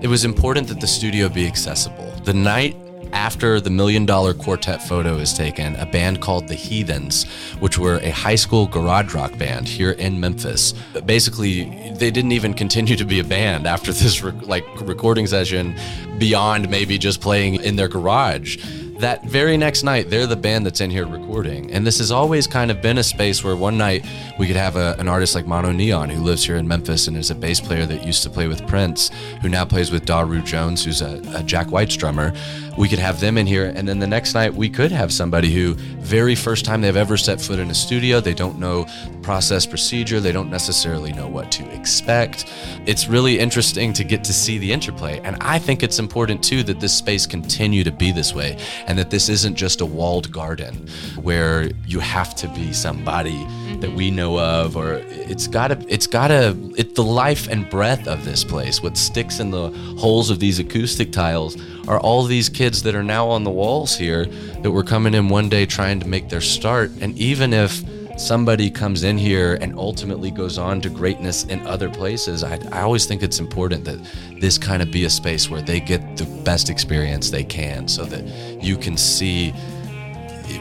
It 0.02 0.08
was 0.08 0.26
important 0.26 0.68
that 0.70 0.82
the 0.82 0.88
studio 0.88 1.30
be 1.30 1.46
accessible. 1.46 2.12
The 2.24 2.34
night 2.34 2.76
after 3.14 3.60
the 3.60 3.70
Million 3.70 4.06
Dollar 4.06 4.34
Quartet 4.34 4.82
photo 4.82 5.16
is 5.16 5.34
taken, 5.34 5.76
a 5.76 5.86
band 5.86 6.22
called 6.22 6.48
The 6.48 6.56
Heathens, 6.56 7.26
which 7.60 7.78
were 7.78 7.98
a 7.98 8.10
high 8.10 8.36
school 8.36 8.68
garage 8.68 9.14
rock 9.14 9.38
band 9.38 9.68
here 9.68 9.92
in 9.92 10.20
Memphis. 10.20 10.74
Basically, 11.06 11.92
they 11.94 12.12
didn't 12.12 12.32
even 12.32 12.54
continue 12.54 12.96
to 12.96 13.06
be 13.06 13.20
a 13.20 13.24
band 13.24 13.68
after 13.68 13.92
this 13.94 14.24
like 14.24 14.66
recording 14.82 15.28
session 15.28 15.76
beyond 16.18 16.70
maybe 16.70 16.98
just 16.98 17.22
playing 17.22 17.56
in 17.56 17.76
their 17.76 17.88
garage 17.88 18.58
that 19.00 19.24
very 19.24 19.56
next 19.56 19.84
night, 19.84 20.10
they're 20.10 20.28
the 20.28 20.36
band 20.36 20.66
that's 20.66 20.82
in 20.82 20.92
here 20.92 21.08
recording. 21.08 21.72
And 21.72 21.88
this 21.88 22.00
has 22.00 22.12
always 22.12 22.48
kind 22.48 22.70
of 22.70 22.82
been 22.82 22.98
a 22.98 23.04
space 23.04 23.44
where 23.44 23.56
one 23.56 23.78
night 23.78 24.06
we 24.38 24.46
could 24.46 24.58
have 24.58 24.76
a, 24.76 24.96
an 25.00 25.08
artist 25.08 25.36
like 25.36 25.46
MonoNeon, 25.46 26.12
who 26.12 26.22
lives 26.22 26.46
here 26.46 26.58
in 26.58 26.68
Memphis 26.68 27.08
and 27.08 27.16
is 27.16 27.32
a 27.32 27.36
bass 27.36 27.62
player 27.62 27.86
that 27.86 28.06
used 28.06 28.24
to 28.24 28.30
play 28.30 28.48
with 28.48 28.66
Prince, 28.68 29.10
who 29.42 29.48
now 29.48 29.64
plays 29.64 29.90
with 29.90 30.06
Daru 30.06 30.42
Jones, 30.42 30.84
who's 30.84 31.02
a, 31.02 31.22
a 31.34 31.44
Jack 31.44 31.68
White's 31.68 31.96
drummer. 31.96 32.34
We 32.80 32.88
could 32.88 33.00
have 33.00 33.20
them 33.20 33.38
in 33.38 33.46
here. 33.46 33.74
And 33.76 33.86
then 33.86 34.00
the 34.00 34.08
next 34.08 34.34
night, 34.34 34.54
we 34.54 34.70
could 34.70 34.90
have 34.94 35.12
somebody 35.12 35.54
who, 35.54 35.74
very 36.00 36.34
first 36.34 36.64
time 36.64 36.80
they've 36.80 36.96
ever 36.96 37.18
set 37.18 37.42
foot 37.42 37.60
in 37.60 37.70
a 37.70 37.76
studio, 37.76 38.22
they 38.22 38.34
don't 38.34 38.58
know 38.58 38.86
the 39.12 39.18
process 39.22 39.66
procedure, 39.66 40.22
they 40.22 40.32
don't 40.32 40.50
necessarily 40.50 41.12
know 41.12 41.28
what 41.28 41.52
to 41.52 41.70
expect. 41.76 42.46
It's 42.86 43.10
really 43.10 43.38
interesting 43.38 43.92
to 43.92 44.06
get 44.06 44.24
to 44.24 44.32
see 44.32 44.60
the 44.60 44.72
interplay. 44.72 45.20
And 45.26 45.36
I 45.42 45.60
think 45.60 45.84
it's 45.84 46.00
important 46.00 46.42
too 46.42 46.64
that 46.64 46.80
this 46.80 46.94
space 46.94 47.26
continue 47.26 47.84
to 47.84 47.92
be 47.92 48.14
this 48.14 48.34
way 48.34 48.58
and 48.88 48.98
that 48.98 49.10
this 49.10 49.28
isn't 49.28 49.56
just 49.56 49.82
a 49.82 49.86
walled 49.86 50.32
garden 50.32 50.88
where 51.22 51.72
you 51.86 52.00
have 52.00 52.34
to 52.36 52.48
be 52.48 52.72
somebody 52.72 53.44
mm-hmm. 53.44 53.82
that 53.82 53.92
we 53.92 54.10
know 54.10 54.40
of 54.40 54.78
or 54.78 54.94
it's 55.04 55.48
gotta 55.48 55.78
it's 55.90 56.08
gotta 56.08 56.56
it's 56.78 56.94
the 56.94 57.04
life 57.04 57.50
and 57.50 57.70
breath 57.70 58.08
of 58.08 58.24
this 58.24 58.44
place 58.44 58.82
what 58.82 58.96
sticks 58.98 59.40
in 59.40 59.52
the 59.52 59.70
holes 59.98 60.30
of 60.30 60.40
these 60.40 60.60
acoustic 60.60 61.12
tiles 61.12 61.58
are 61.90 62.00
all 62.00 62.24
these 62.24 62.48
kids 62.48 62.84
that 62.84 62.96
are 62.96 63.04
now 63.04 63.28
on 63.28 63.44
the 63.44 63.52
walls 63.52 63.98
here 63.98 64.26
that 64.26 64.72
were 64.72 64.84
coming 64.84 65.14
in 65.14 65.28
one 65.28 65.50
day 65.50 65.66
trying 65.66 66.00
to 66.00 66.08
make 66.08 66.30
their 66.30 66.42
start 66.42 66.92
and 67.02 67.18
even 67.18 67.52
if 67.52 67.84
somebody 68.20 68.70
comes 68.70 69.04
in 69.04 69.18
here 69.18 69.58
and 69.62 69.78
ultimately 69.78 70.30
goes 70.30 70.58
on 70.58 70.82
to 70.82 70.90
greatness 70.90 71.46
in 71.46 71.66
other 71.66 71.90
places, 71.90 72.44
I, 72.44 72.60
I 72.72 72.82
always 72.82 73.06
think 73.06 73.24
it's 73.24 73.40
important 73.40 73.86
that 73.86 74.00
this 74.40 74.58
kind 74.58 74.82
of 74.82 74.92
be 74.92 75.06
a 75.06 75.10
space 75.10 75.50
where 75.50 75.62
they 75.62 75.80
get 75.80 76.18
the 76.18 76.26
best 76.44 76.70
experience 76.70 77.30
they 77.30 77.46
can 77.46 77.88
so 77.88 78.04
that 78.06 78.26
you 78.62 78.78
can 78.78 78.98
see 78.98 79.52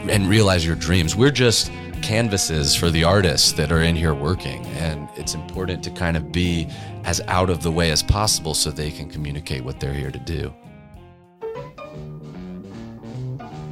and 0.09 0.29
realize 0.29 0.65
your 0.65 0.75
dreams. 0.75 1.15
We're 1.15 1.31
just 1.31 1.71
canvases 2.01 2.75
for 2.75 2.89
the 2.89 3.03
artists 3.03 3.51
that 3.53 3.71
are 3.73 3.81
in 3.81 3.95
here 3.95 4.13
working, 4.13 4.65
and 4.67 5.09
it's 5.17 5.33
important 5.33 5.83
to 5.83 5.91
kind 5.91 6.15
of 6.15 6.31
be 6.31 6.69
as 7.03 7.19
out 7.27 7.49
of 7.49 7.61
the 7.61 7.71
way 7.71 7.91
as 7.91 8.01
possible 8.01 8.53
so 8.53 8.71
they 8.71 8.89
can 8.89 9.09
communicate 9.09 9.65
what 9.65 9.79
they're 9.79 9.93
here 9.93 10.11
to 10.11 10.19
do. 10.19 10.53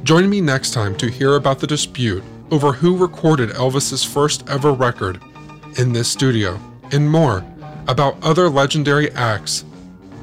Join 0.08 0.30
me 0.30 0.40
next 0.40 0.70
time 0.70 0.96
to 0.96 1.10
hear 1.10 1.34
about 1.34 1.58
the 1.58 1.66
dispute 1.66 2.24
over 2.50 2.72
who 2.72 2.96
recorded 2.96 3.50
Elvis's 3.50 4.02
first 4.02 4.42
ever 4.48 4.72
record 4.72 5.20
in 5.76 5.92
this 5.92 6.08
studio, 6.08 6.58
and 6.92 7.10
more 7.10 7.44
about 7.88 8.16
other 8.22 8.48
legendary 8.48 9.12
acts 9.12 9.66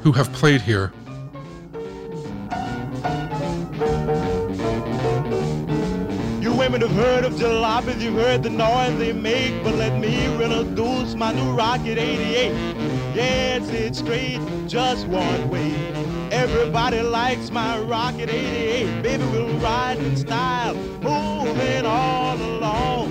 who 0.02 0.10
have 0.10 0.32
played 0.32 0.60
here. 0.60 0.92
You 6.42 6.52
women 6.52 6.80
have 6.80 6.90
heard 6.90 7.24
of 7.24 7.34
jalopies, 7.34 8.00
you've 8.00 8.14
heard 8.14 8.42
the 8.42 8.50
noise 8.50 8.98
they 8.98 9.12
make, 9.12 9.62
but 9.62 9.76
let 9.76 10.00
me 10.00 10.26
introduce 10.26 11.14
my 11.14 11.32
new 11.32 11.52
Rocket 11.52 11.96
88. 11.96 12.50
Yes, 13.14 13.68
it's 13.68 14.00
straight, 14.00 14.40
just 14.66 15.06
one 15.06 15.48
way. 15.48 16.25
Everybody 16.48 17.02
likes 17.02 17.50
my 17.50 17.76
Rocket 17.80 18.30
88. 18.30 19.02
Baby, 19.02 19.24
we'll 19.32 19.58
ride 19.58 19.98
in 19.98 20.16
style, 20.16 20.76
moving 21.02 21.84
all 21.84 22.36
along. 22.40 23.10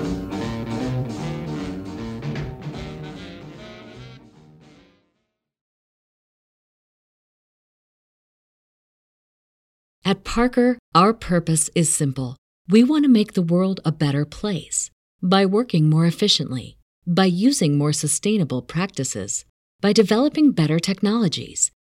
At 10.05 10.23
Parker, 10.23 10.77
our 10.93 11.13
purpose 11.13 11.69
is 11.75 11.93
simple. 11.93 12.37
We 12.69 12.85
want 12.85 13.03
to 13.03 13.09
make 13.09 13.33
the 13.33 13.41
world 13.41 13.81
a 13.83 13.91
better 13.91 14.23
place 14.23 14.89
by 15.21 15.45
working 15.45 15.89
more 15.89 16.05
efficiently, 16.05 16.77
by 17.05 17.25
using 17.25 17.77
more 17.77 17.91
sustainable 17.91 18.61
practices, 18.61 19.43
by 19.81 19.91
developing 19.91 20.53
better 20.53 20.79
technologies. 20.79 21.71